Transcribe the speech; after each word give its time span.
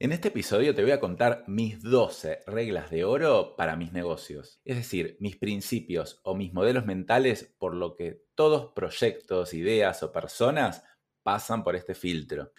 En 0.00 0.12
este 0.12 0.28
episodio 0.28 0.76
te 0.76 0.82
voy 0.82 0.92
a 0.92 1.00
contar 1.00 1.42
mis 1.48 1.82
12 1.82 2.44
reglas 2.46 2.88
de 2.88 3.04
oro 3.04 3.56
para 3.56 3.74
mis 3.74 3.92
negocios, 3.92 4.60
es 4.64 4.76
decir, 4.76 5.16
mis 5.18 5.34
principios 5.34 6.20
o 6.22 6.36
mis 6.36 6.52
modelos 6.52 6.86
mentales 6.86 7.52
por 7.58 7.74
lo 7.74 7.96
que 7.96 8.22
todos 8.36 8.70
proyectos, 8.74 9.54
ideas 9.54 10.04
o 10.04 10.12
personas 10.12 10.84
pasan 11.24 11.64
por 11.64 11.74
este 11.74 11.96
filtro. 11.96 12.52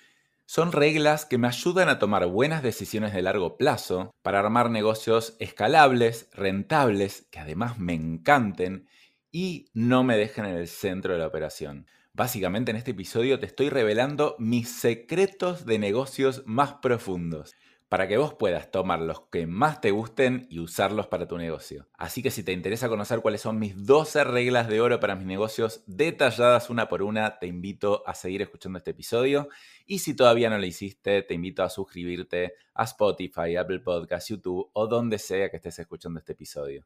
Son 0.46 0.74
reglas 0.74 1.26
que 1.26 1.38
me 1.38 1.48
ayudan 1.48 1.88
a 1.88 1.98
tomar 1.98 2.28
buenas 2.28 2.62
decisiones 2.62 3.14
de 3.14 3.22
largo 3.22 3.56
plazo 3.56 4.12
para 4.22 4.40
armar 4.40 4.70
negocios 4.70 5.38
escalables, 5.40 6.30
rentables, 6.34 7.26
que 7.32 7.40
además 7.40 7.80
me 7.80 7.94
encanten 7.94 8.90
y 9.32 9.70
no 9.74 10.04
me 10.04 10.18
dejen 10.18 10.44
en 10.44 10.56
el 10.56 10.68
centro 10.68 11.14
de 11.14 11.20
la 11.20 11.28
operación. 11.28 11.88
Básicamente 12.20 12.72
en 12.72 12.76
este 12.76 12.92
episodio 12.92 13.40
te 13.40 13.46
estoy 13.46 13.70
revelando 13.70 14.36
mis 14.40 14.70
secretos 14.70 15.66
de 15.66 15.80
negocios 15.80 16.44
más 16.46 16.74
profundos 16.74 17.56
para 17.88 18.10
que 18.10 18.18
vos 18.18 18.34
puedas 18.34 18.72
tomar 18.72 19.00
los 19.00 19.22
que 19.32 19.48
más 19.48 19.80
te 19.80 19.92
gusten 19.92 20.46
y 20.50 20.60
usarlos 20.60 21.08
para 21.08 21.30
tu 21.30 21.38
negocio. 21.38 21.88
Así 21.94 22.22
que 22.22 22.30
si 22.30 22.44
te 22.44 22.52
interesa 22.52 22.90
conocer 22.90 23.22
cuáles 23.22 23.40
son 23.40 23.58
mis 23.58 23.86
12 23.86 24.26
reglas 24.26 24.68
de 24.68 24.82
oro 24.82 25.00
para 25.00 25.16
mis 25.16 25.28
negocios 25.28 25.82
detalladas 25.88 26.70
una 26.70 26.90
por 26.90 27.04
una, 27.04 27.40
te 27.40 27.48
invito 27.48 28.04
a 28.06 28.14
seguir 28.14 28.42
escuchando 28.42 28.80
este 28.80 28.92
episodio. 28.92 29.48
Y 29.86 30.00
si 30.00 30.14
todavía 30.14 30.50
no 30.50 30.58
lo 30.58 30.66
hiciste, 30.66 31.22
te 31.24 31.34
invito 31.36 31.64
a 31.64 31.70
suscribirte 31.70 32.56
a 32.74 32.84
Spotify, 32.84 33.56
Apple 33.56 33.80
Podcasts, 33.80 34.28
YouTube 34.28 34.70
o 34.74 34.88
donde 34.88 35.20
sea 35.20 35.50
que 35.50 35.56
estés 35.56 35.80
escuchando 35.80 36.20
este 36.20 36.34
episodio. 36.34 36.86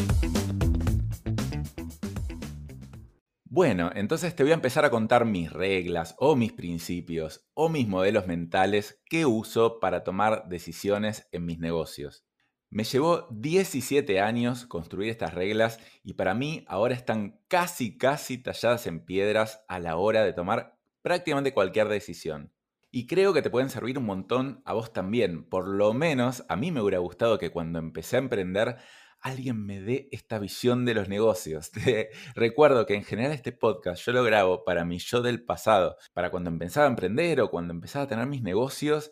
Bueno, 3.53 3.91
entonces 3.93 4.33
te 4.33 4.43
voy 4.43 4.53
a 4.53 4.55
empezar 4.55 4.85
a 4.85 4.89
contar 4.89 5.25
mis 5.25 5.51
reglas 5.51 6.15
o 6.19 6.37
mis 6.37 6.53
principios 6.53 7.49
o 7.53 7.67
mis 7.67 7.85
modelos 7.85 8.25
mentales 8.25 9.01
que 9.09 9.25
uso 9.25 9.81
para 9.81 10.05
tomar 10.05 10.47
decisiones 10.47 11.27
en 11.33 11.45
mis 11.45 11.59
negocios. 11.59 12.23
Me 12.69 12.85
llevó 12.85 13.27
17 13.29 14.21
años 14.21 14.65
construir 14.65 15.09
estas 15.09 15.33
reglas 15.33 15.79
y 16.01 16.13
para 16.13 16.33
mí 16.33 16.63
ahora 16.65 16.93
están 16.95 17.41
casi 17.49 17.97
casi 17.97 18.37
talladas 18.37 18.87
en 18.87 19.03
piedras 19.03 19.65
a 19.67 19.79
la 19.79 19.97
hora 19.97 20.23
de 20.23 20.31
tomar 20.31 20.79
prácticamente 21.01 21.53
cualquier 21.53 21.89
decisión. 21.89 22.53
Y 22.89 23.05
creo 23.05 23.33
que 23.33 23.41
te 23.41 23.49
pueden 23.49 23.69
servir 23.69 23.97
un 23.97 24.05
montón 24.05 24.61
a 24.63 24.71
vos 24.71 24.93
también. 24.93 25.43
Por 25.43 25.67
lo 25.67 25.93
menos 25.93 26.45
a 26.47 26.55
mí 26.55 26.71
me 26.71 26.79
hubiera 26.81 26.99
gustado 26.99 27.37
que 27.37 27.49
cuando 27.49 27.79
empecé 27.79 28.15
a 28.15 28.19
emprender 28.19 28.77
alguien 29.21 29.65
me 29.65 29.81
dé 29.81 30.09
esta 30.11 30.39
visión 30.39 30.85
de 30.85 30.93
los 30.93 31.07
negocios. 31.07 31.71
recuerdo 32.35 32.85
que 32.85 32.95
en 32.95 33.03
general 33.03 33.31
este 33.31 33.51
podcast 33.51 34.03
yo 34.03 34.11
lo 34.11 34.23
grabo 34.23 34.63
para 34.63 34.85
mi 34.85 34.99
yo 34.99 35.21
del 35.21 35.43
pasado, 35.43 35.97
para 36.13 36.31
cuando 36.31 36.49
empezaba 36.49 36.87
a 36.87 36.89
emprender 36.89 37.41
o 37.41 37.49
cuando 37.49 37.73
empezaba 37.73 38.05
a 38.05 38.07
tener 38.07 38.27
mis 38.27 38.41
negocios, 38.41 39.11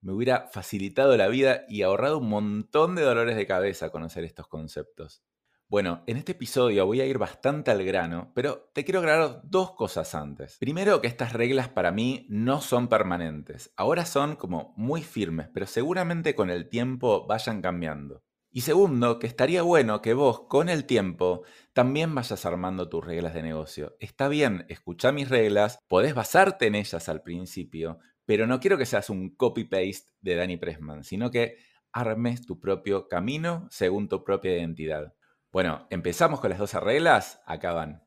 me 0.00 0.12
hubiera 0.12 0.48
facilitado 0.48 1.16
la 1.16 1.28
vida 1.28 1.64
y 1.68 1.82
ahorrado 1.82 2.18
un 2.18 2.28
montón 2.28 2.94
de 2.94 3.02
dolores 3.02 3.36
de 3.36 3.46
cabeza 3.46 3.90
conocer 3.90 4.24
estos 4.24 4.48
conceptos. 4.48 5.22
Bueno, 5.68 6.02
en 6.08 6.16
este 6.16 6.32
episodio 6.32 6.84
voy 6.84 7.00
a 7.00 7.06
ir 7.06 7.18
bastante 7.18 7.70
al 7.70 7.84
grano, 7.84 8.32
pero 8.34 8.70
te 8.72 8.84
quiero 8.84 8.98
aclarar 8.98 9.42
dos 9.44 9.72
cosas 9.72 10.16
antes. 10.16 10.56
Primero 10.58 11.00
que 11.00 11.06
estas 11.06 11.32
reglas 11.32 11.68
para 11.68 11.92
mí 11.92 12.26
no 12.28 12.60
son 12.60 12.88
permanentes. 12.88 13.72
Ahora 13.76 14.04
son 14.04 14.34
como 14.34 14.74
muy 14.76 15.02
firmes, 15.02 15.48
pero 15.54 15.66
seguramente 15.66 16.34
con 16.34 16.50
el 16.50 16.68
tiempo 16.68 17.24
vayan 17.28 17.62
cambiando. 17.62 18.24
Y 18.52 18.62
segundo, 18.62 19.20
que 19.20 19.28
estaría 19.28 19.62
bueno 19.62 20.02
que 20.02 20.12
vos 20.12 20.48
con 20.48 20.68
el 20.68 20.84
tiempo 20.84 21.44
también 21.72 22.14
vayas 22.16 22.44
armando 22.44 22.88
tus 22.88 23.04
reglas 23.04 23.32
de 23.32 23.42
negocio. 23.42 23.96
Está 24.00 24.26
bien, 24.26 24.66
escucha 24.68 25.12
mis 25.12 25.28
reglas, 25.28 25.78
podés 25.86 26.14
basarte 26.14 26.66
en 26.66 26.74
ellas 26.74 27.08
al 27.08 27.22
principio, 27.22 28.00
pero 28.26 28.48
no 28.48 28.58
quiero 28.58 28.76
que 28.76 28.86
seas 28.86 29.08
un 29.08 29.36
copy-paste 29.36 30.10
de 30.20 30.34
Danny 30.34 30.56
Pressman, 30.56 31.04
sino 31.04 31.30
que 31.30 31.58
armes 31.92 32.44
tu 32.44 32.58
propio 32.58 33.06
camino 33.06 33.68
según 33.70 34.08
tu 34.08 34.24
propia 34.24 34.56
identidad. 34.56 35.14
Bueno, 35.52 35.86
empezamos 35.90 36.40
con 36.40 36.50
las 36.50 36.58
12 36.58 36.80
reglas, 36.80 37.40
acá 37.46 37.72
van. 37.72 38.02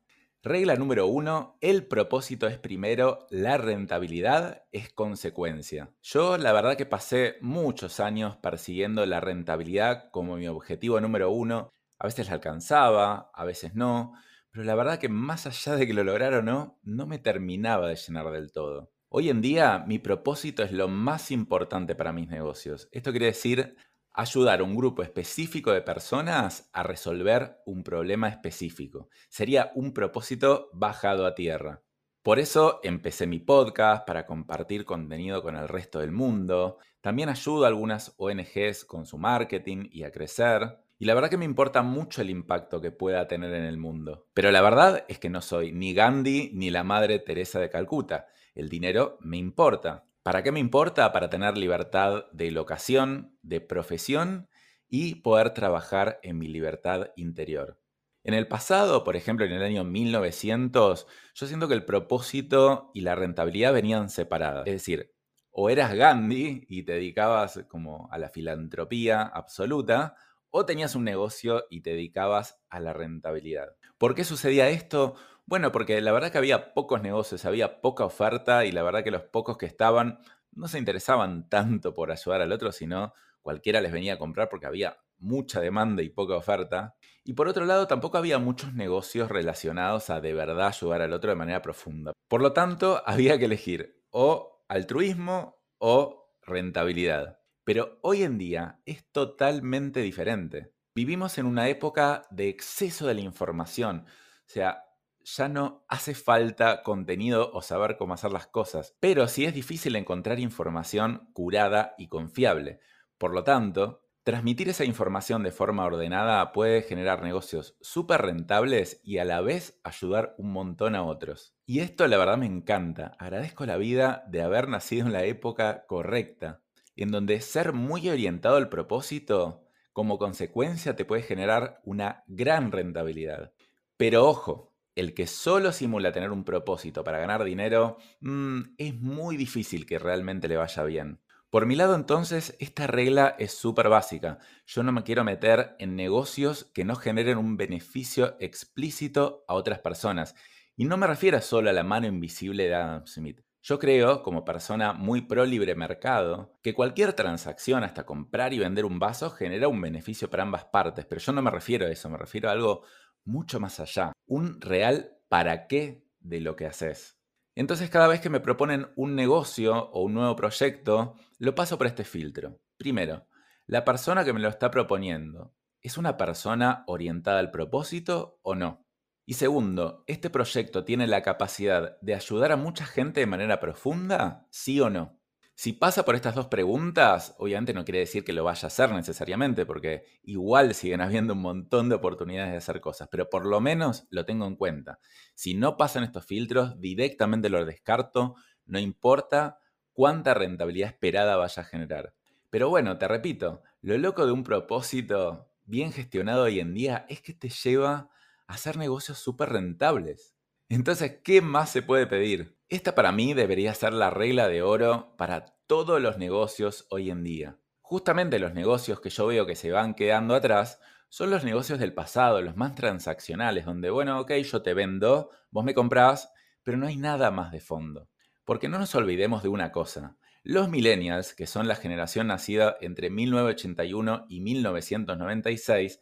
Regla 0.46 0.76
número 0.76 1.06
uno, 1.06 1.56
el 1.62 1.86
propósito 1.86 2.46
es 2.46 2.58
primero, 2.58 3.26
la 3.30 3.56
rentabilidad 3.56 4.64
es 4.72 4.92
consecuencia. 4.92 5.90
Yo 6.02 6.36
la 6.36 6.52
verdad 6.52 6.76
que 6.76 6.84
pasé 6.84 7.36
muchos 7.40 7.98
años 7.98 8.36
persiguiendo 8.36 9.06
la 9.06 9.20
rentabilidad 9.20 10.10
como 10.10 10.36
mi 10.36 10.46
objetivo 10.46 11.00
número 11.00 11.30
uno. 11.30 11.70
A 11.98 12.08
veces 12.08 12.26
la 12.26 12.34
alcanzaba, 12.34 13.30
a 13.32 13.44
veces 13.46 13.74
no, 13.74 14.12
pero 14.50 14.64
la 14.64 14.74
verdad 14.74 14.98
que 14.98 15.08
más 15.08 15.46
allá 15.46 15.76
de 15.76 15.86
que 15.86 15.94
lo 15.94 16.04
lograra 16.04 16.40
o 16.40 16.42
no, 16.42 16.78
no 16.82 17.06
me 17.06 17.18
terminaba 17.18 17.88
de 17.88 17.96
llenar 17.96 18.30
del 18.30 18.52
todo. 18.52 18.92
Hoy 19.08 19.30
en 19.30 19.40
día 19.40 19.82
mi 19.86 19.98
propósito 19.98 20.62
es 20.62 20.72
lo 20.72 20.88
más 20.88 21.30
importante 21.30 21.94
para 21.94 22.12
mis 22.12 22.28
negocios. 22.28 22.90
Esto 22.92 23.12
quiere 23.12 23.26
decir 23.26 23.78
ayudar 24.14 24.60
a 24.60 24.64
un 24.64 24.76
grupo 24.76 25.02
específico 25.02 25.72
de 25.72 25.82
personas 25.82 26.70
a 26.72 26.84
resolver 26.84 27.58
un 27.66 27.82
problema 27.82 28.28
específico. 28.28 29.08
Sería 29.28 29.72
un 29.74 29.92
propósito 29.92 30.70
bajado 30.72 31.26
a 31.26 31.34
tierra. 31.34 31.82
Por 32.22 32.38
eso 32.38 32.80
empecé 32.82 33.26
mi 33.26 33.40
podcast 33.40 34.06
para 34.06 34.24
compartir 34.24 34.86
contenido 34.86 35.42
con 35.42 35.56
el 35.56 35.68
resto 35.68 35.98
del 35.98 36.12
mundo. 36.12 36.78
También 37.02 37.28
ayudo 37.28 37.64
a 37.64 37.68
algunas 37.68 38.14
ONGs 38.16 38.86
con 38.86 39.04
su 39.04 39.18
marketing 39.18 39.88
y 39.90 40.04
a 40.04 40.10
crecer. 40.10 40.78
Y 40.98 41.04
la 41.04 41.14
verdad 41.14 41.28
que 41.28 41.36
me 41.36 41.44
importa 41.44 41.82
mucho 41.82 42.22
el 42.22 42.30
impacto 42.30 42.80
que 42.80 42.92
pueda 42.92 43.26
tener 43.26 43.52
en 43.52 43.64
el 43.64 43.76
mundo. 43.76 44.28
Pero 44.32 44.50
la 44.52 44.62
verdad 44.62 45.04
es 45.08 45.18
que 45.18 45.28
no 45.28 45.42
soy 45.42 45.72
ni 45.72 45.92
Gandhi 45.92 46.52
ni 46.54 46.70
la 46.70 46.84
Madre 46.84 47.18
Teresa 47.18 47.58
de 47.58 47.68
Calcuta. 47.68 48.28
El 48.54 48.68
dinero 48.68 49.18
me 49.20 49.36
importa. 49.36 50.06
¿Para 50.24 50.42
qué 50.42 50.52
me 50.52 50.58
importa? 50.58 51.12
Para 51.12 51.28
tener 51.28 51.58
libertad 51.58 52.24
de 52.32 52.50
locación, 52.50 53.36
de 53.42 53.60
profesión 53.60 54.48
y 54.88 55.16
poder 55.16 55.52
trabajar 55.52 56.18
en 56.22 56.38
mi 56.38 56.48
libertad 56.48 57.08
interior. 57.14 57.78
En 58.22 58.32
el 58.32 58.48
pasado, 58.48 59.04
por 59.04 59.16
ejemplo, 59.16 59.44
en 59.44 59.52
el 59.52 59.62
año 59.62 59.84
1900, 59.84 61.06
yo 61.34 61.46
siento 61.46 61.68
que 61.68 61.74
el 61.74 61.84
propósito 61.84 62.90
y 62.94 63.02
la 63.02 63.14
rentabilidad 63.14 63.74
venían 63.74 64.08
separadas. 64.08 64.66
Es 64.66 64.72
decir, 64.72 65.12
o 65.50 65.68
eras 65.68 65.92
Gandhi 65.92 66.64
y 66.70 66.84
te 66.84 66.92
dedicabas 66.92 67.62
como 67.68 68.08
a 68.10 68.16
la 68.16 68.30
filantropía 68.30 69.20
absoluta, 69.24 70.16
o 70.48 70.64
tenías 70.64 70.94
un 70.94 71.04
negocio 71.04 71.66
y 71.68 71.82
te 71.82 71.90
dedicabas 71.90 72.62
a 72.70 72.80
la 72.80 72.94
rentabilidad. 72.94 73.76
¿Por 73.98 74.14
qué 74.14 74.24
sucedía 74.24 74.70
esto? 74.70 75.16
Bueno, 75.46 75.72
porque 75.72 76.00
la 76.00 76.12
verdad 76.12 76.32
que 76.32 76.38
había 76.38 76.72
pocos 76.72 77.02
negocios, 77.02 77.44
había 77.44 77.80
poca 77.80 78.04
oferta 78.04 78.64
y 78.64 78.72
la 78.72 78.82
verdad 78.82 79.04
que 79.04 79.10
los 79.10 79.22
pocos 79.22 79.58
que 79.58 79.66
estaban 79.66 80.18
no 80.52 80.68
se 80.68 80.78
interesaban 80.78 81.48
tanto 81.48 81.94
por 81.94 82.10
ayudar 82.10 82.40
al 82.40 82.52
otro, 82.52 82.72
sino 82.72 83.12
cualquiera 83.42 83.80
les 83.80 83.92
venía 83.92 84.14
a 84.14 84.18
comprar 84.18 84.48
porque 84.48 84.66
había 84.66 84.98
mucha 85.18 85.60
demanda 85.60 86.02
y 86.02 86.08
poca 86.08 86.36
oferta. 86.36 86.96
Y 87.24 87.34
por 87.34 87.48
otro 87.48 87.64
lado, 87.64 87.86
tampoco 87.86 88.18
había 88.18 88.38
muchos 88.38 88.74
negocios 88.74 89.30
relacionados 89.30 90.10
a 90.10 90.20
de 90.20 90.32
verdad 90.34 90.68
ayudar 90.68 91.02
al 91.02 91.12
otro 91.12 91.30
de 91.30 91.36
manera 91.36 91.62
profunda. 91.62 92.12
Por 92.28 92.40
lo 92.40 92.52
tanto, 92.52 93.02
había 93.06 93.38
que 93.38 93.46
elegir 93.46 94.02
o 94.10 94.64
altruismo 94.68 95.60
o 95.78 96.32
rentabilidad. 96.42 97.40
Pero 97.64 97.98
hoy 98.02 98.22
en 98.22 98.38
día 98.38 98.80
es 98.84 99.10
totalmente 99.10 100.00
diferente. 100.00 100.72
Vivimos 100.94 101.38
en 101.38 101.46
una 101.46 101.68
época 101.68 102.22
de 102.30 102.48
exceso 102.48 103.06
de 103.06 103.14
la 103.14 103.20
información. 103.20 104.04
O 104.06 104.50
sea, 104.50 104.83
ya 105.24 105.48
no 105.48 105.84
hace 105.88 106.14
falta 106.14 106.82
contenido 106.82 107.50
o 107.52 107.62
saber 107.62 107.96
cómo 107.96 108.14
hacer 108.14 108.32
las 108.32 108.46
cosas, 108.46 108.94
pero 109.00 109.26
sí 109.26 109.44
es 109.44 109.54
difícil 109.54 109.96
encontrar 109.96 110.38
información 110.38 111.28
curada 111.32 111.94
y 111.98 112.08
confiable. 112.08 112.80
Por 113.18 113.32
lo 113.32 113.42
tanto, 113.42 114.02
transmitir 114.22 114.68
esa 114.68 114.84
información 114.84 115.42
de 115.42 115.50
forma 115.50 115.84
ordenada 115.84 116.52
puede 116.52 116.82
generar 116.82 117.22
negocios 117.22 117.76
súper 117.80 118.22
rentables 118.22 119.00
y 119.02 119.18
a 119.18 119.24
la 119.24 119.40
vez 119.40 119.80
ayudar 119.82 120.34
un 120.38 120.52
montón 120.52 120.94
a 120.94 121.02
otros. 121.02 121.54
Y 121.66 121.80
esto 121.80 122.06
la 122.06 122.18
verdad 122.18 122.38
me 122.38 122.46
encanta. 122.46 123.16
Agradezco 123.18 123.66
la 123.66 123.76
vida 123.76 124.24
de 124.28 124.42
haber 124.42 124.68
nacido 124.68 125.06
en 125.06 125.12
la 125.12 125.24
época 125.24 125.86
correcta, 125.86 126.62
en 126.96 127.10
donde 127.10 127.40
ser 127.40 127.72
muy 127.72 128.08
orientado 128.08 128.56
al 128.56 128.68
propósito 128.68 129.62
como 129.92 130.18
consecuencia 130.18 130.96
te 130.96 131.04
puede 131.04 131.22
generar 131.22 131.80
una 131.84 132.24
gran 132.26 132.72
rentabilidad. 132.72 133.52
Pero 133.96 134.26
ojo, 134.26 134.73
el 134.94 135.14
que 135.14 135.26
solo 135.26 135.72
simula 135.72 136.12
tener 136.12 136.30
un 136.30 136.44
propósito 136.44 137.04
para 137.04 137.18
ganar 137.18 137.44
dinero, 137.44 137.98
mm, 138.20 138.60
es 138.78 138.94
muy 138.94 139.36
difícil 139.36 139.86
que 139.86 139.98
realmente 139.98 140.48
le 140.48 140.56
vaya 140.56 140.84
bien. 140.84 141.20
Por 141.50 141.66
mi 141.66 141.76
lado 141.76 141.94
entonces, 141.94 142.56
esta 142.58 142.88
regla 142.88 143.36
es 143.38 143.52
súper 143.52 143.88
básica. 143.88 144.38
Yo 144.66 144.82
no 144.82 144.90
me 144.90 145.04
quiero 145.04 145.22
meter 145.22 145.76
en 145.78 145.94
negocios 145.94 146.64
que 146.74 146.84
no 146.84 146.96
generen 146.96 147.38
un 147.38 147.56
beneficio 147.56 148.36
explícito 148.40 149.44
a 149.46 149.54
otras 149.54 149.78
personas. 149.78 150.34
Y 150.76 150.84
no 150.84 150.96
me 150.96 151.06
refiero 151.06 151.40
solo 151.40 151.70
a 151.70 151.72
la 151.72 151.84
mano 151.84 152.08
invisible 152.08 152.64
de 152.64 152.74
Adam 152.74 153.06
Smith. 153.06 153.40
Yo 153.62 153.78
creo, 153.78 154.22
como 154.22 154.44
persona 154.44 154.92
muy 154.92 155.22
pro 155.22 155.46
libre 155.46 155.74
mercado, 155.74 156.58
que 156.60 156.74
cualquier 156.74 157.14
transacción, 157.14 157.84
hasta 157.84 158.04
comprar 158.04 158.52
y 158.52 158.58
vender 158.58 158.84
un 158.84 158.98
vaso, 158.98 159.30
genera 159.30 159.68
un 159.68 159.80
beneficio 159.80 160.28
para 160.28 160.42
ambas 160.42 160.64
partes. 160.66 161.06
Pero 161.06 161.20
yo 161.20 161.32
no 161.32 161.40
me 161.40 161.50
refiero 161.50 161.86
a 161.86 161.90
eso, 161.90 162.10
me 162.10 162.18
refiero 162.18 162.48
a 162.48 162.52
algo 162.52 162.82
mucho 163.24 163.60
más 163.60 163.80
allá. 163.80 164.12
Un 164.26 164.60
real 164.60 165.18
para 165.28 165.66
qué 165.66 166.06
de 166.20 166.40
lo 166.40 166.56
que 166.56 166.66
haces. 166.66 167.18
Entonces 167.56 167.90
cada 167.90 168.08
vez 168.08 168.20
que 168.20 168.30
me 168.30 168.40
proponen 168.40 168.88
un 168.96 169.14
negocio 169.14 169.90
o 169.90 170.02
un 170.02 170.14
nuevo 170.14 170.34
proyecto, 170.34 171.14
lo 171.38 171.54
paso 171.54 171.78
por 171.78 171.86
este 171.86 172.04
filtro. 172.04 172.58
Primero, 172.76 173.26
la 173.66 173.84
persona 173.84 174.24
que 174.24 174.32
me 174.32 174.40
lo 174.40 174.48
está 174.48 174.70
proponiendo, 174.70 175.54
¿es 175.80 175.96
una 175.96 176.16
persona 176.16 176.84
orientada 176.86 177.38
al 177.38 177.50
propósito 177.50 178.40
o 178.42 178.54
no? 178.54 178.84
Y 179.26 179.34
segundo, 179.34 180.04
¿este 180.06 180.28
proyecto 180.28 180.84
tiene 180.84 181.06
la 181.06 181.22
capacidad 181.22 181.98
de 182.00 182.14
ayudar 182.14 182.52
a 182.52 182.56
mucha 182.56 182.84
gente 182.84 183.20
de 183.20 183.26
manera 183.26 183.60
profunda? 183.60 184.46
¿Sí 184.50 184.80
o 184.80 184.90
no? 184.90 185.18
Si 185.56 185.72
pasa 185.72 186.04
por 186.04 186.16
estas 186.16 186.34
dos 186.34 186.48
preguntas, 186.48 187.36
obviamente 187.38 187.72
no 187.72 187.84
quiere 187.84 188.00
decir 188.00 188.24
que 188.24 188.32
lo 188.32 188.42
vaya 188.42 188.66
a 188.66 188.68
hacer 188.68 188.90
necesariamente, 188.90 189.64
porque 189.64 190.04
igual 190.24 190.74
siguen 190.74 191.00
habiendo 191.00 191.34
un 191.34 191.42
montón 191.42 191.88
de 191.88 191.94
oportunidades 191.94 192.50
de 192.50 192.58
hacer 192.58 192.80
cosas, 192.80 193.08
pero 193.08 193.30
por 193.30 193.46
lo 193.46 193.60
menos 193.60 194.06
lo 194.10 194.24
tengo 194.24 194.46
en 194.46 194.56
cuenta. 194.56 194.98
Si 195.34 195.54
no 195.54 195.76
pasan 195.76 196.02
estos 196.02 196.26
filtros, 196.26 196.80
directamente 196.80 197.50
lo 197.50 197.64
descarto, 197.64 198.34
no 198.66 198.80
importa 198.80 199.58
cuánta 199.92 200.34
rentabilidad 200.34 200.90
esperada 200.90 201.36
vaya 201.36 201.62
a 201.62 201.66
generar. 201.66 202.14
Pero 202.50 202.68
bueno, 202.68 202.98
te 202.98 203.06
repito, 203.06 203.62
lo 203.80 203.96
loco 203.96 204.26
de 204.26 204.32
un 204.32 204.42
propósito 204.42 205.48
bien 205.66 205.92
gestionado 205.92 206.44
hoy 206.44 206.58
en 206.58 206.74
día 206.74 207.06
es 207.08 207.20
que 207.20 207.32
te 207.32 207.48
lleva 207.48 208.10
hacer 208.46 208.76
negocios 208.76 209.18
súper 209.18 209.50
rentables. 209.50 210.34
Entonces, 210.68 211.20
¿qué 211.22 211.40
más 211.40 211.70
se 211.70 211.82
puede 211.82 212.06
pedir? 212.06 212.56
Esta 212.74 212.96
para 212.96 213.12
mí 213.12 213.34
debería 213.34 213.72
ser 213.72 213.92
la 213.92 214.10
regla 214.10 214.48
de 214.48 214.62
oro 214.62 215.14
para 215.16 215.54
todos 215.68 216.02
los 216.02 216.18
negocios 216.18 216.88
hoy 216.90 217.08
en 217.08 217.22
día. 217.22 217.56
Justamente 217.80 218.40
los 218.40 218.52
negocios 218.52 219.00
que 219.00 219.10
yo 219.10 219.28
veo 219.28 219.46
que 219.46 219.54
se 219.54 219.70
van 219.70 219.94
quedando 219.94 220.34
atrás 220.34 220.80
son 221.08 221.30
los 221.30 221.44
negocios 221.44 221.78
del 221.78 221.94
pasado, 221.94 222.42
los 222.42 222.56
más 222.56 222.74
transaccionales, 222.74 223.64
donde, 223.64 223.90
bueno, 223.90 224.18
ok, 224.18 224.32
yo 224.32 224.62
te 224.62 224.74
vendo, 224.74 225.30
vos 225.52 225.64
me 225.64 225.72
comprás, 225.72 226.32
pero 226.64 226.76
no 226.76 226.88
hay 226.88 226.96
nada 226.96 227.30
más 227.30 227.52
de 227.52 227.60
fondo. 227.60 228.08
Porque 228.44 228.68
no 228.68 228.80
nos 228.80 228.92
olvidemos 228.96 229.44
de 229.44 229.50
una 229.50 229.70
cosa. 229.70 230.16
Los 230.42 230.68
millennials, 230.68 231.32
que 231.32 231.46
son 231.46 231.68
la 231.68 231.76
generación 231.76 232.26
nacida 232.26 232.76
entre 232.80 233.08
1981 233.08 234.26
y 234.28 234.40
1996, 234.40 236.00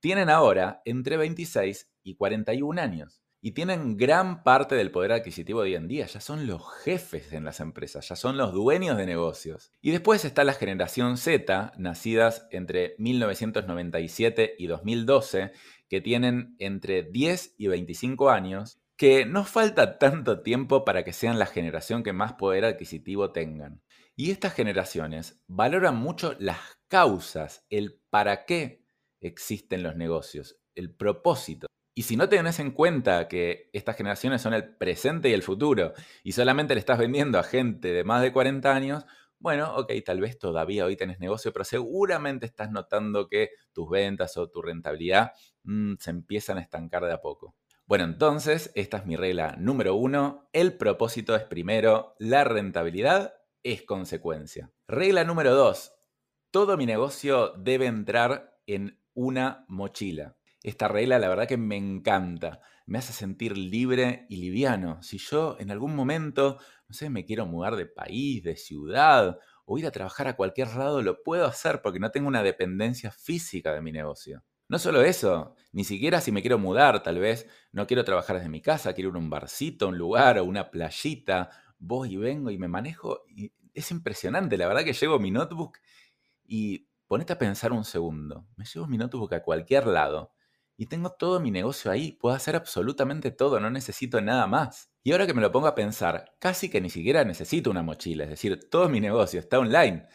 tienen 0.00 0.30
ahora 0.30 0.82
entre 0.84 1.16
26 1.16 1.92
y 2.02 2.16
41 2.16 2.82
años 2.82 3.22
y 3.40 3.52
tienen 3.52 3.96
gran 3.96 4.42
parte 4.42 4.74
del 4.74 4.90
poder 4.90 5.12
adquisitivo 5.12 5.62
de 5.62 5.70
hoy 5.70 5.74
en 5.76 5.88
día. 5.88 6.06
Ya 6.06 6.20
son 6.20 6.46
los 6.46 6.62
jefes 6.82 7.32
en 7.32 7.44
las 7.44 7.60
empresas, 7.60 8.08
ya 8.08 8.16
son 8.16 8.36
los 8.36 8.52
dueños 8.52 8.96
de 8.96 9.06
negocios. 9.06 9.72
Y 9.80 9.92
después 9.92 10.24
está 10.24 10.44
la 10.44 10.54
generación 10.54 11.16
Z, 11.16 11.72
nacidas 11.76 12.46
entre 12.50 12.94
1997 12.98 14.56
y 14.58 14.66
2012, 14.66 15.52
que 15.88 16.00
tienen 16.00 16.56
entre 16.58 17.02
10 17.04 17.54
y 17.58 17.68
25 17.68 18.30
años, 18.30 18.80
que 18.96 19.24
no 19.24 19.44
falta 19.44 19.98
tanto 19.98 20.42
tiempo 20.42 20.84
para 20.84 21.04
que 21.04 21.12
sean 21.12 21.38
la 21.38 21.46
generación 21.46 22.02
que 22.02 22.12
más 22.12 22.32
poder 22.32 22.64
adquisitivo 22.64 23.30
tengan. 23.30 23.80
Y 24.16 24.32
estas 24.32 24.52
generaciones 24.52 25.40
valoran 25.46 25.96
mucho 25.96 26.34
las 26.40 26.58
causas, 26.88 27.64
el 27.70 28.00
para 28.10 28.44
qué 28.44 28.82
existen 29.20 29.84
los 29.84 29.94
negocios, 29.94 30.58
el 30.74 30.92
propósito. 30.92 31.68
Y 31.98 32.02
si 32.02 32.16
no 32.16 32.28
tenés 32.28 32.60
en 32.60 32.70
cuenta 32.70 33.26
que 33.26 33.70
estas 33.72 33.96
generaciones 33.96 34.40
son 34.40 34.54
el 34.54 34.76
presente 34.76 35.30
y 35.30 35.32
el 35.32 35.42
futuro, 35.42 35.94
y 36.22 36.30
solamente 36.30 36.74
le 36.74 36.78
estás 36.78 36.96
vendiendo 36.96 37.40
a 37.40 37.42
gente 37.42 37.92
de 37.92 38.04
más 38.04 38.22
de 38.22 38.32
40 38.32 38.72
años, 38.72 39.04
bueno, 39.40 39.74
ok, 39.74 39.90
tal 40.06 40.20
vez 40.20 40.38
todavía 40.38 40.84
hoy 40.84 40.94
tenés 40.94 41.18
negocio, 41.18 41.52
pero 41.52 41.64
seguramente 41.64 42.46
estás 42.46 42.70
notando 42.70 43.26
que 43.26 43.50
tus 43.72 43.90
ventas 43.90 44.36
o 44.36 44.48
tu 44.48 44.62
rentabilidad 44.62 45.32
mm, 45.64 45.94
se 45.98 46.10
empiezan 46.10 46.58
a 46.58 46.60
estancar 46.60 47.04
de 47.04 47.14
a 47.14 47.20
poco. 47.20 47.56
Bueno, 47.84 48.04
entonces, 48.04 48.70
esta 48.76 48.98
es 48.98 49.04
mi 49.04 49.16
regla 49.16 49.56
número 49.58 49.96
uno. 49.96 50.48
El 50.52 50.74
propósito 50.74 51.34
es 51.34 51.42
primero, 51.42 52.14
la 52.20 52.44
rentabilidad 52.44 53.34
es 53.64 53.82
consecuencia. 53.82 54.70
Regla 54.86 55.24
número 55.24 55.52
dos. 55.52 55.96
Todo 56.52 56.76
mi 56.76 56.86
negocio 56.86 57.54
debe 57.56 57.86
entrar 57.86 58.56
en 58.66 59.02
una 59.14 59.64
mochila. 59.66 60.37
Esta 60.62 60.88
regla 60.88 61.18
la 61.18 61.28
verdad 61.28 61.46
que 61.46 61.56
me 61.56 61.76
encanta, 61.76 62.60
me 62.86 62.98
hace 62.98 63.12
sentir 63.12 63.56
libre 63.56 64.26
y 64.28 64.36
liviano. 64.36 65.00
Si 65.02 65.18
yo 65.18 65.56
en 65.60 65.70
algún 65.70 65.94
momento, 65.94 66.58
no 66.88 66.94
sé, 66.94 67.10
me 67.10 67.24
quiero 67.24 67.46
mudar 67.46 67.76
de 67.76 67.86
país, 67.86 68.42
de 68.42 68.56
ciudad 68.56 69.38
o 69.66 69.78
ir 69.78 69.86
a 69.86 69.92
trabajar 69.92 70.26
a 70.26 70.36
cualquier 70.36 70.68
lado, 70.74 71.00
lo 71.02 71.22
puedo 71.22 71.46
hacer 71.46 71.80
porque 71.80 72.00
no 72.00 72.10
tengo 72.10 72.26
una 72.26 72.42
dependencia 72.42 73.12
física 73.12 73.72
de 73.72 73.82
mi 73.82 73.92
negocio. 73.92 74.42
No 74.68 74.78
solo 74.78 75.02
eso, 75.02 75.54
ni 75.72 75.84
siquiera 75.84 76.20
si 76.20 76.32
me 76.32 76.40
quiero 76.42 76.58
mudar, 76.58 77.02
tal 77.02 77.18
vez 77.18 77.46
no 77.72 77.86
quiero 77.86 78.04
trabajar 78.04 78.36
desde 78.36 78.50
mi 78.50 78.60
casa, 78.60 78.92
quiero 78.94 79.10
ir 79.10 79.16
a 79.16 79.18
un 79.18 79.30
barcito, 79.30 79.88
un 79.88 79.96
lugar 79.96 80.38
o 80.38 80.44
una 80.44 80.70
playita, 80.70 81.50
voy 81.78 82.14
y 82.14 82.16
vengo 82.16 82.50
y 82.50 82.58
me 82.58 82.68
manejo. 82.68 83.22
Y 83.28 83.52
es 83.72 83.90
impresionante, 83.92 84.56
la 84.58 84.66
verdad 84.66 84.84
que 84.84 84.92
llevo 84.92 85.18
mi 85.20 85.30
notebook 85.30 85.78
y 86.44 86.88
ponete 87.06 87.32
a 87.34 87.38
pensar 87.38 87.72
un 87.72 87.84
segundo. 87.84 88.46
Me 88.56 88.64
llevo 88.64 88.86
mi 88.86 88.98
notebook 88.98 89.32
a 89.34 89.42
cualquier 89.42 89.86
lado 89.86 90.32
y 90.78 90.86
tengo 90.86 91.10
todo 91.10 91.40
mi 91.40 91.50
negocio 91.50 91.90
ahí. 91.90 92.12
Puedo 92.12 92.36
hacer 92.36 92.56
absolutamente 92.56 93.32
todo, 93.32 93.58
no 93.60 93.68
necesito 93.68 94.20
nada 94.20 94.46
más. 94.46 94.90
Y 95.02 95.12
ahora 95.12 95.26
que 95.26 95.34
me 95.34 95.42
lo 95.42 95.50
pongo 95.52 95.66
a 95.66 95.74
pensar, 95.74 96.36
casi 96.38 96.70
que 96.70 96.80
ni 96.80 96.88
siquiera 96.88 97.24
necesito 97.24 97.70
una 97.70 97.82
mochila. 97.82 98.24
Es 98.24 98.30
decir, 98.30 98.70
todo 98.70 98.88
mi 98.88 99.00
negocio 99.00 99.40
está 99.40 99.58
online. 99.58 100.06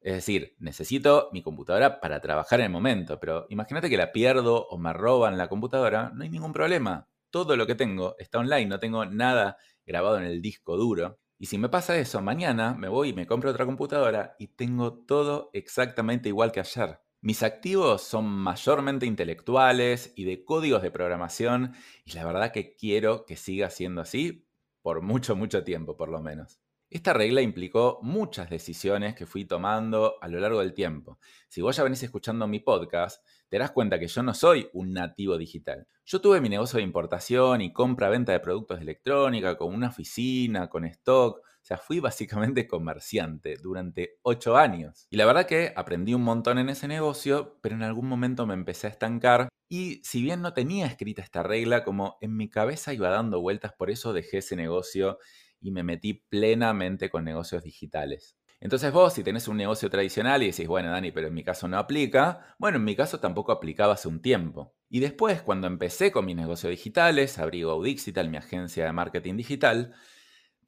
Es 0.00 0.14
decir, 0.14 0.56
necesito 0.58 1.28
mi 1.32 1.42
computadora 1.42 2.00
para 2.00 2.20
trabajar 2.20 2.60
en 2.60 2.66
el 2.66 2.72
momento, 2.72 3.20
pero 3.20 3.46
imagínate 3.50 3.90
que 3.90 3.98
la 3.98 4.12
pierdo 4.12 4.66
o 4.68 4.78
me 4.78 4.92
roban 4.94 5.36
la 5.36 5.48
computadora, 5.48 6.10
no 6.14 6.24
hay 6.24 6.30
ningún 6.30 6.54
problema. 6.54 7.08
Todo 7.30 7.56
lo 7.56 7.66
que 7.66 7.74
tengo 7.74 8.16
está 8.18 8.38
online, 8.38 8.66
no 8.66 8.80
tengo 8.80 9.04
nada 9.04 9.58
grabado 9.84 10.18
en 10.18 10.24
el 10.24 10.40
disco 10.40 10.76
duro. 10.78 11.20
Y 11.38 11.46
si 11.46 11.58
me 11.58 11.68
pasa 11.68 11.98
eso, 11.98 12.22
mañana 12.22 12.74
me 12.74 12.88
voy 12.88 13.10
y 13.10 13.12
me 13.12 13.26
compro 13.26 13.50
otra 13.50 13.66
computadora 13.66 14.36
y 14.38 14.48
tengo 14.48 14.94
todo 14.94 15.50
exactamente 15.52 16.28
igual 16.30 16.52
que 16.52 16.60
ayer. 16.60 17.00
Mis 17.22 17.42
activos 17.42 18.02
son 18.02 18.24
mayormente 18.26 19.04
intelectuales 19.04 20.14
y 20.16 20.24
de 20.24 20.42
códigos 20.42 20.80
de 20.80 20.90
programación 20.90 21.74
y 22.06 22.12
la 22.12 22.24
verdad 22.24 22.50
que 22.50 22.74
quiero 22.74 23.26
que 23.26 23.36
siga 23.36 23.68
siendo 23.68 24.00
así 24.00 24.48
por 24.80 25.02
mucho, 25.02 25.36
mucho 25.36 25.62
tiempo 25.62 25.98
por 25.98 26.08
lo 26.08 26.22
menos. 26.22 26.60
Esta 26.88 27.12
regla 27.12 27.42
implicó 27.42 28.00
muchas 28.02 28.48
decisiones 28.48 29.14
que 29.14 29.26
fui 29.26 29.44
tomando 29.44 30.14
a 30.22 30.28
lo 30.28 30.40
largo 30.40 30.60
del 30.60 30.72
tiempo. 30.72 31.18
Si 31.48 31.60
vos 31.60 31.76
ya 31.76 31.84
venís 31.84 32.02
escuchando 32.02 32.48
mi 32.48 32.58
podcast, 32.60 33.22
te 33.50 33.58
darás 33.58 33.72
cuenta 33.72 33.98
que 33.98 34.08
yo 34.08 34.22
no 34.22 34.32
soy 34.32 34.70
un 34.72 34.94
nativo 34.94 35.36
digital. 35.36 35.86
Yo 36.06 36.22
tuve 36.22 36.40
mi 36.40 36.48
negocio 36.48 36.78
de 36.78 36.84
importación 36.84 37.60
y 37.60 37.72
compra-venta 37.72 38.32
de 38.32 38.40
productos 38.40 38.78
de 38.78 38.84
electrónica 38.84 39.58
con 39.58 39.74
una 39.74 39.90
oficina, 39.90 40.70
con 40.70 40.86
stock. 40.86 41.42
O 41.62 41.64
sea, 41.64 41.76
fui 41.76 42.00
básicamente 42.00 42.66
comerciante 42.66 43.56
durante 43.62 44.18
ocho 44.22 44.56
años. 44.56 45.06
Y 45.10 45.16
la 45.16 45.26
verdad 45.26 45.46
que 45.46 45.72
aprendí 45.76 46.14
un 46.14 46.22
montón 46.22 46.58
en 46.58 46.68
ese 46.68 46.88
negocio, 46.88 47.58
pero 47.62 47.74
en 47.74 47.82
algún 47.82 48.08
momento 48.08 48.46
me 48.46 48.54
empecé 48.54 48.86
a 48.86 48.90
estancar. 48.90 49.48
Y 49.68 50.00
si 50.02 50.22
bien 50.22 50.40
no 50.40 50.52
tenía 50.52 50.86
escrita 50.86 51.22
esta 51.22 51.42
regla, 51.42 51.84
como 51.84 52.18
en 52.20 52.36
mi 52.36 52.48
cabeza 52.48 52.92
iba 52.92 53.10
dando 53.10 53.40
vueltas, 53.40 53.72
por 53.72 53.90
eso 53.90 54.12
dejé 54.12 54.38
ese 54.38 54.56
negocio 54.56 55.18
y 55.60 55.70
me 55.70 55.82
metí 55.82 56.14
plenamente 56.14 57.10
con 57.10 57.24
negocios 57.24 57.62
digitales. 57.62 58.36
Entonces 58.60 58.92
vos, 58.92 59.14
si 59.14 59.24
tenés 59.24 59.48
un 59.48 59.56
negocio 59.56 59.88
tradicional 59.88 60.42
y 60.42 60.46
decís, 60.50 60.68
bueno, 60.68 60.90
Dani, 60.90 61.12
pero 61.12 61.28
en 61.28 61.34
mi 61.34 61.42
caso 61.42 61.66
no 61.66 61.78
aplica, 61.78 62.54
bueno, 62.58 62.76
en 62.76 62.84
mi 62.84 62.94
caso 62.94 63.18
tampoco 63.18 63.52
aplicaba 63.52 63.94
hace 63.94 64.08
un 64.08 64.20
tiempo. 64.20 64.74
Y 64.90 65.00
después, 65.00 65.40
cuando 65.40 65.66
empecé 65.66 66.12
con 66.12 66.26
mis 66.26 66.36
negocios 66.36 66.70
digitales, 66.70 67.38
abrí 67.38 67.62
Digital, 67.84 68.28
mi 68.28 68.36
agencia 68.36 68.84
de 68.84 68.92
marketing 68.92 69.36
digital, 69.36 69.94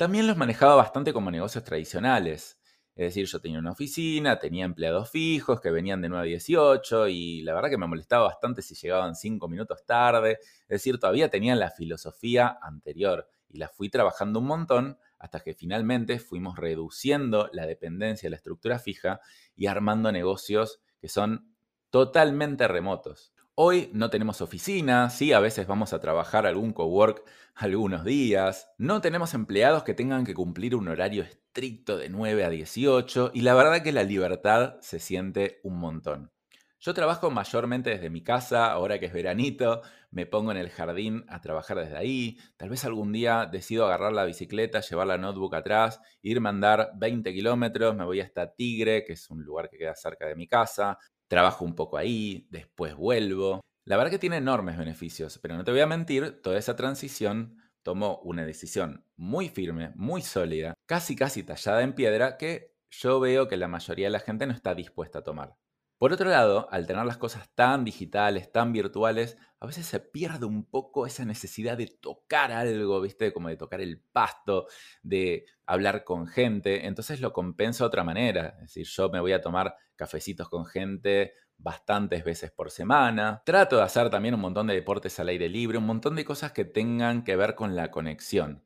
también 0.02 0.26
los 0.26 0.36
manejaba 0.36 0.74
bastante 0.74 1.12
como 1.12 1.30
negocios 1.30 1.62
tradicionales. 1.62 2.58
Es 2.96 3.14
decir, 3.14 3.24
yo 3.26 3.40
tenía 3.40 3.60
una 3.60 3.70
oficina, 3.70 4.40
tenía 4.40 4.64
empleados 4.64 5.08
fijos 5.08 5.60
que 5.60 5.70
venían 5.70 6.02
de 6.02 6.08
9 6.08 6.24
a 6.24 6.26
18 6.26 7.06
y 7.06 7.42
la 7.42 7.54
verdad 7.54 7.70
que 7.70 7.78
me 7.78 7.86
molestaba 7.86 8.24
bastante 8.24 8.62
si 8.62 8.74
llegaban 8.74 9.14
5 9.14 9.46
minutos 9.46 9.86
tarde. 9.86 10.38
Es 10.62 10.68
decir, 10.68 10.98
todavía 10.98 11.30
tenían 11.30 11.60
la 11.60 11.70
filosofía 11.70 12.58
anterior 12.60 13.28
y 13.48 13.58
la 13.58 13.68
fui 13.68 13.90
trabajando 13.90 14.40
un 14.40 14.46
montón 14.46 14.98
hasta 15.20 15.38
que 15.38 15.54
finalmente 15.54 16.18
fuimos 16.18 16.58
reduciendo 16.58 17.48
la 17.52 17.64
dependencia 17.64 18.26
de 18.26 18.30
la 18.30 18.38
estructura 18.38 18.80
fija 18.80 19.20
y 19.54 19.66
armando 19.66 20.10
negocios 20.10 20.80
que 20.98 21.08
son 21.08 21.54
totalmente 21.90 22.66
remotos. 22.66 23.31
Hoy 23.54 23.90
no 23.92 24.08
tenemos 24.08 24.40
oficina, 24.40 25.10
sí, 25.10 25.34
a 25.34 25.40
veces 25.40 25.66
vamos 25.66 25.92
a 25.92 26.00
trabajar 26.00 26.46
algún 26.46 26.72
cowork 26.72 27.22
algunos 27.54 28.02
días, 28.02 28.70
no 28.78 29.02
tenemos 29.02 29.34
empleados 29.34 29.82
que 29.82 29.92
tengan 29.92 30.24
que 30.24 30.32
cumplir 30.32 30.74
un 30.74 30.88
horario 30.88 31.22
estricto 31.22 31.98
de 31.98 32.08
9 32.08 32.44
a 32.44 32.48
18 32.48 33.30
y 33.34 33.42
la 33.42 33.52
verdad 33.52 33.82
que 33.82 33.92
la 33.92 34.04
libertad 34.04 34.76
se 34.80 34.98
siente 34.98 35.60
un 35.64 35.78
montón. 35.78 36.32
Yo 36.80 36.94
trabajo 36.94 37.30
mayormente 37.30 37.90
desde 37.90 38.08
mi 38.08 38.22
casa, 38.22 38.72
ahora 38.72 38.98
que 38.98 39.06
es 39.06 39.12
veranito, 39.12 39.82
me 40.10 40.24
pongo 40.24 40.50
en 40.50 40.56
el 40.56 40.70
jardín 40.70 41.24
a 41.28 41.42
trabajar 41.42 41.78
desde 41.78 41.96
ahí. 41.96 42.38
Tal 42.56 42.70
vez 42.70 42.86
algún 42.86 43.12
día 43.12 43.46
decido 43.52 43.84
agarrar 43.84 44.14
la 44.14 44.24
bicicleta, 44.24 44.80
llevar 44.80 45.06
la 45.06 45.18
notebook 45.18 45.54
atrás, 45.54 46.00
irme 46.22 46.48
a 46.48 46.50
andar 46.50 46.90
20 46.96 47.32
kilómetros, 47.34 47.94
me 47.94 48.04
voy 48.04 48.20
hasta 48.20 48.54
Tigre, 48.54 49.04
que 49.04 49.12
es 49.12 49.30
un 49.30 49.44
lugar 49.44 49.68
que 49.68 49.76
queda 49.76 49.94
cerca 49.94 50.26
de 50.26 50.34
mi 50.36 50.48
casa, 50.48 50.98
trabajo 51.32 51.64
un 51.64 51.74
poco 51.74 51.96
ahí, 51.96 52.46
después 52.50 52.94
vuelvo. 52.94 53.62
La 53.86 53.96
verdad 53.96 54.10
que 54.10 54.18
tiene 54.18 54.36
enormes 54.36 54.76
beneficios, 54.76 55.38
pero 55.38 55.56
no 55.56 55.64
te 55.64 55.70
voy 55.70 55.80
a 55.80 55.86
mentir, 55.86 56.42
toda 56.42 56.58
esa 56.58 56.76
transición 56.76 57.56
tomó 57.82 58.18
una 58.18 58.44
decisión 58.44 59.06
muy 59.16 59.48
firme, 59.48 59.92
muy 59.94 60.20
sólida, 60.20 60.74
casi 60.84 61.16
casi 61.16 61.42
tallada 61.42 61.80
en 61.80 61.94
piedra, 61.94 62.36
que 62.36 62.76
yo 62.90 63.18
veo 63.18 63.48
que 63.48 63.56
la 63.56 63.66
mayoría 63.66 64.08
de 64.08 64.10
la 64.10 64.20
gente 64.20 64.46
no 64.46 64.52
está 64.52 64.74
dispuesta 64.74 65.20
a 65.20 65.24
tomar. 65.24 65.56
Por 65.96 66.12
otro 66.12 66.28
lado, 66.28 66.68
al 66.70 66.86
tener 66.86 67.06
las 67.06 67.16
cosas 67.16 67.48
tan 67.54 67.86
digitales, 67.86 68.52
tan 68.52 68.74
virtuales, 68.74 69.38
a 69.62 69.66
veces 69.66 69.86
se 69.86 70.00
pierde 70.00 70.44
un 70.44 70.64
poco 70.64 71.06
esa 71.06 71.24
necesidad 71.24 71.78
de 71.78 71.86
tocar 71.86 72.50
algo, 72.50 73.00
¿viste? 73.00 73.32
Como 73.32 73.48
de 73.48 73.56
tocar 73.56 73.80
el 73.80 74.00
pasto, 74.00 74.66
de 75.04 75.46
hablar 75.66 76.02
con 76.02 76.26
gente. 76.26 76.84
Entonces 76.88 77.20
lo 77.20 77.32
compenso 77.32 77.84
de 77.84 77.86
otra 77.86 78.02
manera. 78.02 78.56
Es 78.56 78.74
decir, 78.74 78.88
yo 78.88 79.08
me 79.10 79.20
voy 79.20 79.32
a 79.32 79.40
tomar 79.40 79.76
cafecitos 79.94 80.48
con 80.48 80.66
gente 80.66 81.34
bastantes 81.58 82.24
veces 82.24 82.50
por 82.50 82.72
semana. 82.72 83.40
Trato 83.46 83.76
de 83.76 83.82
hacer 83.84 84.10
también 84.10 84.34
un 84.34 84.40
montón 84.40 84.66
de 84.66 84.74
deportes 84.74 85.20
al 85.20 85.28
aire 85.28 85.48
libre, 85.48 85.78
un 85.78 85.86
montón 85.86 86.16
de 86.16 86.24
cosas 86.24 86.50
que 86.50 86.64
tengan 86.64 87.22
que 87.22 87.36
ver 87.36 87.54
con 87.54 87.76
la 87.76 87.92
conexión. 87.92 88.64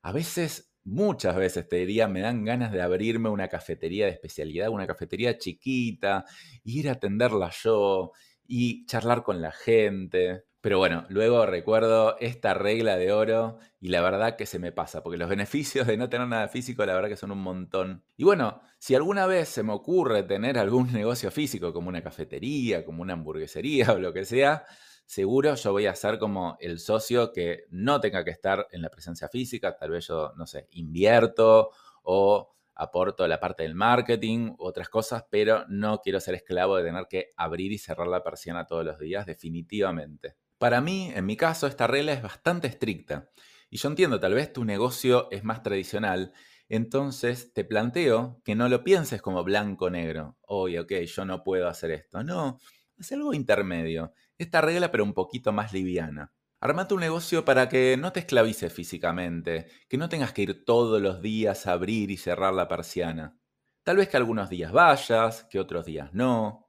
A 0.00 0.10
veces 0.10 0.72
muchas 0.84 1.36
veces 1.36 1.68
te 1.68 1.76
diría, 1.76 2.08
me 2.08 2.22
dan 2.22 2.46
ganas 2.46 2.72
de 2.72 2.80
abrirme 2.80 3.28
una 3.28 3.48
cafetería 3.48 4.06
de 4.06 4.12
especialidad, 4.12 4.70
una 4.70 4.86
cafetería 4.86 5.36
chiquita, 5.36 6.24
ir 6.64 6.88
a 6.88 6.92
atenderla 6.92 7.50
yo 7.62 8.12
y 8.50 8.84
charlar 8.86 9.22
con 9.22 9.40
la 9.40 9.52
gente. 9.52 10.44
Pero 10.60 10.78
bueno, 10.78 11.06
luego 11.08 11.46
recuerdo 11.46 12.18
esta 12.18 12.52
regla 12.52 12.96
de 12.96 13.12
oro 13.12 13.58
y 13.80 13.88
la 13.90 14.02
verdad 14.02 14.34
que 14.34 14.44
se 14.44 14.58
me 14.58 14.72
pasa, 14.72 15.04
porque 15.04 15.16
los 15.16 15.30
beneficios 15.30 15.86
de 15.86 15.96
no 15.96 16.10
tener 16.10 16.26
nada 16.26 16.48
físico, 16.48 16.84
la 16.84 16.94
verdad 16.94 17.08
que 17.08 17.16
son 17.16 17.30
un 17.30 17.42
montón. 17.42 18.02
Y 18.16 18.24
bueno, 18.24 18.60
si 18.80 18.96
alguna 18.96 19.26
vez 19.26 19.48
se 19.48 19.62
me 19.62 19.72
ocurre 19.72 20.24
tener 20.24 20.58
algún 20.58 20.92
negocio 20.92 21.30
físico, 21.30 21.72
como 21.72 21.88
una 21.88 22.02
cafetería, 22.02 22.84
como 22.84 23.02
una 23.02 23.12
hamburguesería 23.12 23.92
o 23.94 23.98
lo 24.00 24.12
que 24.12 24.24
sea, 24.24 24.64
seguro 25.06 25.54
yo 25.54 25.70
voy 25.70 25.86
a 25.86 25.94
ser 25.94 26.18
como 26.18 26.56
el 26.58 26.80
socio 26.80 27.32
que 27.32 27.66
no 27.70 28.00
tenga 28.00 28.24
que 28.24 28.30
estar 28.32 28.66
en 28.72 28.82
la 28.82 28.90
presencia 28.90 29.28
física, 29.28 29.76
tal 29.76 29.90
vez 29.92 30.08
yo, 30.08 30.32
no 30.36 30.46
sé, 30.48 30.66
invierto 30.72 31.70
o 32.02 32.56
aporto 32.80 33.28
la 33.28 33.38
parte 33.38 33.62
del 33.62 33.74
marketing, 33.74 34.54
otras 34.58 34.88
cosas, 34.88 35.24
pero 35.30 35.64
no 35.68 35.98
quiero 35.98 36.18
ser 36.18 36.34
esclavo 36.34 36.76
de 36.76 36.84
tener 36.84 37.06
que 37.08 37.32
abrir 37.36 37.72
y 37.72 37.78
cerrar 37.78 38.06
la 38.06 38.22
persiana 38.22 38.66
todos 38.66 38.84
los 38.84 38.98
días, 38.98 39.26
definitivamente. 39.26 40.36
Para 40.58 40.80
mí, 40.80 41.12
en 41.14 41.26
mi 41.26 41.36
caso, 41.36 41.66
esta 41.66 41.86
regla 41.86 42.12
es 42.12 42.22
bastante 42.22 42.68
estricta. 42.68 43.30
Y 43.68 43.76
yo 43.76 43.88
entiendo, 43.88 44.18
tal 44.18 44.34
vez 44.34 44.52
tu 44.52 44.64
negocio 44.64 45.28
es 45.30 45.44
más 45.44 45.62
tradicional, 45.62 46.32
entonces 46.68 47.52
te 47.52 47.64
planteo 47.64 48.40
que 48.44 48.54
no 48.54 48.68
lo 48.68 48.82
pienses 48.82 49.20
como 49.20 49.44
blanco-negro. 49.44 50.38
Oye, 50.42 50.80
ok, 50.80 50.92
yo 51.06 51.24
no 51.24 51.42
puedo 51.42 51.68
hacer 51.68 51.90
esto. 51.90 52.22
No, 52.24 52.58
es 52.96 53.12
algo 53.12 53.34
intermedio. 53.34 54.14
Esta 54.38 54.60
regla 54.60 54.90
pero 54.90 55.04
un 55.04 55.12
poquito 55.12 55.52
más 55.52 55.72
liviana. 55.72 56.32
Armate 56.62 56.92
un 56.92 57.00
negocio 57.00 57.46
para 57.46 57.70
que 57.70 57.96
no 57.98 58.12
te 58.12 58.20
esclavices 58.20 58.70
físicamente, 58.70 59.68
que 59.88 59.96
no 59.96 60.10
tengas 60.10 60.34
que 60.34 60.42
ir 60.42 60.64
todos 60.66 61.00
los 61.00 61.22
días 61.22 61.66
a 61.66 61.72
abrir 61.72 62.10
y 62.10 62.18
cerrar 62.18 62.52
la 62.52 62.68
persiana. 62.68 63.38
Tal 63.82 63.96
vez 63.96 64.08
que 64.10 64.18
algunos 64.18 64.50
días 64.50 64.70
vayas, 64.70 65.44
que 65.44 65.58
otros 65.58 65.86
días 65.86 66.12
no. 66.12 66.68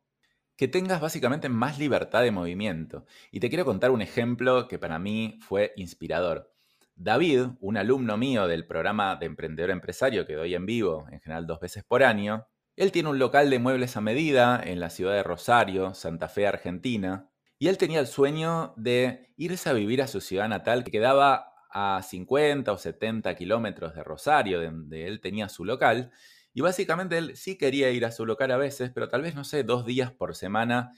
Que 0.56 0.70
tengas 0.70 1.02
básicamente 1.02 1.50
más 1.50 1.78
libertad 1.78 2.22
de 2.22 2.32
movimiento. 2.32 3.06
Y 3.32 3.42
te 3.42 3.50
quiero 3.50 3.66
contar 3.66 3.92
un 3.92 4.02
ejemplo 4.02 4.70
que 4.70 4.80
para 4.80 4.98
mí 4.98 5.40
fue 5.42 5.74
inspirador. 5.76 6.54
David, 6.96 7.48
un 7.60 7.76
alumno 7.76 8.16
mío 8.16 8.48
del 8.48 8.66
programa 8.66 9.18
de 9.18 9.26
emprendedor 9.26 9.72
empresario 9.72 10.26
que 10.26 10.36
doy 10.36 10.56
en 10.56 10.66
vivo, 10.66 11.06
en 11.12 11.20
general 11.20 11.48
dos 11.48 11.60
veces 11.60 11.84
por 11.84 12.04
año, 12.04 12.48
él 12.78 12.94
tiene 12.94 13.10
un 13.10 13.20
local 13.20 13.50
de 13.50 13.60
muebles 13.60 13.98
a 13.98 14.02
medida 14.02 14.62
en 14.64 14.80
la 14.80 14.90
ciudad 14.90 15.14
de 15.16 15.24
Rosario, 15.24 15.94
Santa 15.94 16.30
Fe, 16.30 16.48
Argentina, 16.48 17.31
y 17.62 17.68
él 17.68 17.78
tenía 17.78 18.00
el 18.00 18.08
sueño 18.08 18.74
de 18.76 19.30
irse 19.38 19.70
a 19.70 19.74
vivir 19.74 20.02
a 20.02 20.08
su 20.08 20.20
ciudad 20.20 20.50
natal, 20.50 20.84
que 20.84 20.90
quedaba 20.90 21.54
a 21.70 22.02
50 22.02 22.72
o 22.72 22.78
70 22.80 23.36
kilómetros 23.36 23.94
de 23.94 24.04
Rosario, 24.04 24.60
donde 24.60 25.06
él 25.06 25.22
tenía 25.22 25.48
su 25.48 25.64
local. 25.64 26.10
Y 26.56 26.62
básicamente 26.62 27.20
él 27.20 27.38
sí 27.38 27.60
quería 27.60 27.92
ir 27.92 28.04
a 28.04 28.12
su 28.12 28.26
local 28.26 28.50
a 28.50 28.58
veces, 28.58 28.90
pero 28.90 29.10
tal 29.10 29.22
vez, 29.22 29.36
no 29.36 29.44
sé, 29.44 29.64
dos 29.64 29.86
días 29.86 30.12
por 30.12 30.36
semana 30.36 30.94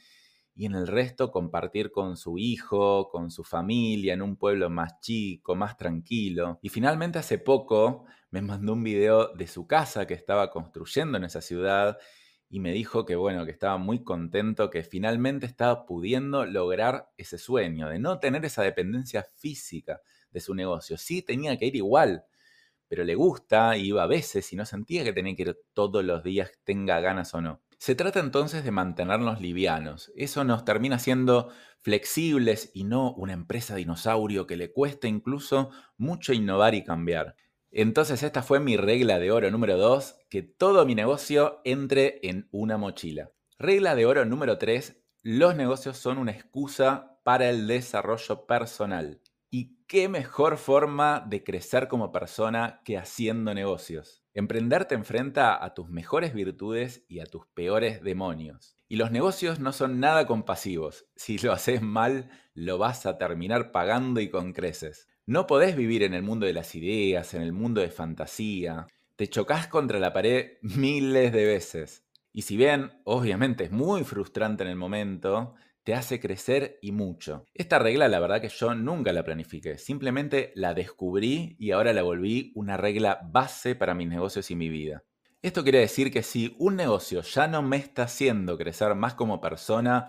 y 0.56 0.66
en 0.66 0.76
el 0.76 0.88
resto 0.88 1.32
compartir 1.32 1.92
con 1.92 2.16
su 2.16 2.38
hijo, 2.38 3.10
con 3.10 3.30
su 3.30 3.44
familia, 3.44 4.14
en 4.14 4.22
un 4.22 4.38
pueblo 4.38 4.70
más 4.70 5.02
chico, 5.02 5.56
más 5.56 5.76
tranquilo. 5.76 6.60
Y 6.62 6.70
finalmente 6.70 7.20
hace 7.20 7.40
poco 7.40 8.06
me 8.32 8.42
mandó 8.42 8.72
un 8.72 8.86
video 8.86 9.34
de 9.34 9.48
su 9.48 9.68
casa 9.68 10.08
que 10.08 10.14
estaba 10.14 10.50
construyendo 10.50 11.18
en 11.18 11.26
esa 11.26 11.42
ciudad 11.42 11.98
y 12.54 12.60
me 12.60 12.72
dijo 12.72 13.04
que 13.04 13.16
bueno, 13.16 13.46
que 13.46 13.52
estaba 13.52 13.80
muy 13.80 14.04
contento, 14.04 14.70
que 14.70 14.84
finalmente 14.84 15.48
estaba 15.48 15.88
pudiendo 15.88 16.46
lograr 16.46 17.10
ese 17.18 17.40
sueño 17.40 17.90
de 17.90 17.98
no 17.98 18.20
tener 18.20 18.46
esa 18.46 18.62
dependencia 18.62 19.24
física 19.24 20.04
de 20.30 20.40
su 20.40 20.54
negocio. 20.54 21.00
Sí 21.00 21.24
tenía 21.24 21.58
que 21.58 21.66
ir 21.66 21.76
igual, 21.76 22.26
pero 22.88 23.06
le 23.06 23.16
gusta, 23.16 23.76
iba 23.76 24.04
a 24.04 24.06
veces 24.06 24.54
y 24.54 24.56
no 24.56 24.68
sentía 24.68 25.04
que 25.04 25.14
tenía 25.14 25.36
que 25.36 25.42
ir 25.42 25.58
todos 25.74 26.06
los 26.06 26.24
días, 26.24 26.52
tenga 26.64 27.00
ganas 27.00 27.34
o 27.34 27.42
no. 27.42 27.64
Se 27.80 27.96
trata 27.96 28.20
entonces 28.20 28.64
de 28.64 28.70
mantenernos 28.70 29.42
livianos. 29.42 30.12
Eso 30.16 30.44
nos 30.44 30.64
termina 30.64 31.00
siendo 31.00 31.50
flexibles 31.80 32.70
y 32.76 32.84
no 32.84 33.16
una 33.16 33.34
empresa 33.34 33.78
dinosaurio 33.78 34.46
que 34.46 34.58
le 34.58 34.72
cuesta 34.72 35.08
incluso 35.08 35.72
mucho 35.98 36.34
innovar 36.34 36.76
y 36.76 36.84
cambiar. 36.84 37.36
Entonces 37.76 38.22
esta 38.22 38.44
fue 38.44 38.60
mi 38.60 38.78
regla 38.78 39.18
de 39.18 39.32
oro 39.32 39.50
número 39.50 39.78
2, 39.78 40.16
que 40.30 40.44
todo 40.44 40.86
mi 40.86 40.94
negocio 40.94 41.60
entre 41.64 42.20
en 42.22 42.48
una 42.52 42.78
mochila. 42.78 43.32
Regla 43.58 43.96
de 43.96 44.06
oro 44.06 44.26
número 44.26 44.60
3, 44.60 45.04
los 45.24 45.56
negocios 45.56 45.98
son 45.98 46.20
una 46.20 46.34
excusa 46.34 47.20
para 47.24 47.50
el 47.50 47.66
desarrollo 47.66 48.46
personal. 48.46 49.22
¿Y 49.50 49.84
qué 49.88 50.08
mejor 50.08 50.58
forma 50.58 51.26
de 51.28 51.44
crecer 51.44 51.88
como 51.88 52.12
persona 52.12 52.82
que 52.86 53.00
haciendo 53.00 53.56
negocios? 53.56 54.24
Emprender 54.36 54.86
te 54.86 54.94
enfrenta 54.94 55.64
a 55.64 55.74
tus 55.74 55.90
mejores 55.90 56.36
virtudes 56.36 57.04
y 57.08 57.22
a 57.22 57.26
tus 57.26 57.48
peores 57.56 58.04
demonios. 58.04 58.78
Y 58.88 58.98
los 58.98 59.10
negocios 59.10 59.60
no 59.60 59.72
son 59.72 60.00
nada 60.00 60.28
compasivos. 60.28 61.08
Si 61.16 61.40
lo 61.40 61.54
haces 61.54 61.82
mal, 61.82 62.30
lo 62.54 62.78
vas 62.78 63.06
a 63.06 63.18
terminar 63.18 63.72
pagando 63.72 64.20
y 64.20 64.30
con 64.30 64.54
creces. 64.54 65.08
No 65.26 65.48
podés 65.48 65.76
vivir 65.76 66.04
en 66.04 66.14
el 66.14 66.24
mundo 66.24 66.46
de 66.46 66.54
las 66.54 66.76
ideas, 66.76 67.34
en 67.34 67.42
el 67.42 67.54
mundo 67.54 67.82
de 67.82 67.90
fantasía. 67.90 68.88
Te 69.16 69.28
chocas 69.28 69.68
contra 69.68 70.00
la 70.00 70.14
pared 70.14 70.58
miles 70.62 71.32
de 71.32 71.46
veces. 71.46 72.04
Y 72.32 72.42
si 72.42 72.58
bien, 72.58 72.92
obviamente, 73.06 73.66
es 73.66 73.72
muy 73.72 74.04
frustrante 74.04 74.64
en 74.64 74.70
el 74.70 74.76
momento, 74.76 75.54
te 75.84 75.94
hace 75.94 76.20
crecer 76.20 76.80
y 76.82 76.92
mucho. 76.92 77.46
Esta 77.54 77.78
regla, 77.78 78.08
la 78.08 78.20
verdad 78.20 78.42
que 78.42 78.50
yo 78.50 78.74
nunca 78.74 79.14
la 79.14 79.24
planifiqué. 79.24 79.78
Simplemente 79.78 80.52
la 80.56 80.74
descubrí 80.74 81.56
y 81.60 81.72
ahora 81.72 81.94
la 81.94 82.04
volví 82.04 82.52
una 82.56 82.78
regla 82.78 83.20
base 83.32 83.76
para 83.76 83.94
mis 83.94 84.08
negocios 84.08 84.50
y 84.50 84.56
mi 84.56 84.70
vida. 84.70 85.04
Esto 85.42 85.64
quiere 85.64 85.80
decir 85.80 86.10
que 86.10 86.24
si 86.24 86.56
un 86.58 86.78
negocio 86.78 87.22
ya 87.22 87.48
no 87.48 87.62
me 87.62 87.78
está 87.78 88.04
haciendo 88.04 88.58
crecer 88.58 88.96
más 88.96 89.14
como 89.14 89.42
persona, 89.42 90.08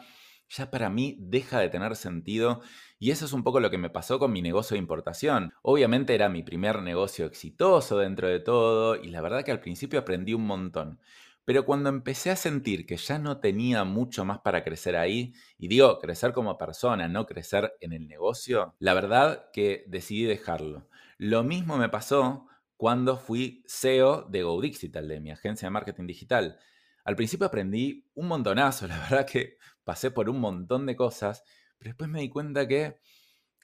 ya 0.56 0.70
para 0.70 0.90
mí 0.90 1.16
deja 1.18 1.58
de 1.58 1.68
tener 1.68 1.96
sentido 1.96 2.60
y 2.98 3.10
eso 3.10 3.24
es 3.24 3.32
un 3.32 3.42
poco 3.42 3.60
lo 3.60 3.70
que 3.70 3.78
me 3.78 3.90
pasó 3.90 4.18
con 4.18 4.32
mi 4.32 4.40
negocio 4.42 4.74
de 4.74 4.78
importación. 4.78 5.52
Obviamente 5.62 6.14
era 6.14 6.28
mi 6.28 6.42
primer 6.42 6.82
negocio 6.82 7.26
exitoso 7.26 7.98
dentro 7.98 8.28
de 8.28 8.40
todo 8.40 8.96
y 8.96 9.08
la 9.08 9.20
verdad 9.20 9.44
que 9.44 9.50
al 9.50 9.60
principio 9.60 10.00
aprendí 10.00 10.34
un 10.34 10.46
montón. 10.46 11.00
Pero 11.44 11.66
cuando 11.66 11.90
empecé 11.90 12.30
a 12.30 12.36
sentir 12.36 12.86
que 12.86 12.96
ya 12.96 13.18
no 13.18 13.38
tenía 13.38 13.84
mucho 13.84 14.24
más 14.24 14.38
para 14.38 14.64
crecer 14.64 14.96
ahí, 14.96 15.34
y 15.58 15.68
digo 15.68 15.98
crecer 15.98 16.32
como 16.32 16.56
persona, 16.56 17.06
no 17.08 17.26
crecer 17.26 17.74
en 17.80 17.92
el 17.92 18.08
negocio, 18.08 18.74
la 18.78 18.94
verdad 18.94 19.50
que 19.52 19.84
decidí 19.86 20.24
dejarlo. 20.24 20.88
Lo 21.18 21.42
mismo 21.42 21.76
me 21.76 21.90
pasó 21.90 22.46
cuando 22.76 23.18
fui 23.18 23.62
CEO 23.66 24.22
de 24.22 24.42
GoDigital, 24.42 25.06
de 25.06 25.20
mi 25.20 25.30
agencia 25.30 25.66
de 25.66 25.70
marketing 25.70 26.06
digital. 26.06 26.58
Al 27.04 27.16
principio 27.16 27.46
aprendí 27.46 28.06
un 28.14 28.28
montonazo, 28.28 28.86
la 28.88 28.98
verdad 28.98 29.26
que 29.26 29.58
pasé 29.84 30.10
por 30.10 30.28
un 30.28 30.40
montón 30.40 30.86
de 30.86 30.96
cosas, 30.96 31.42
pero 31.78 31.90
después 31.90 32.10
me 32.10 32.20
di 32.20 32.28
cuenta 32.28 32.66
que 32.66 32.98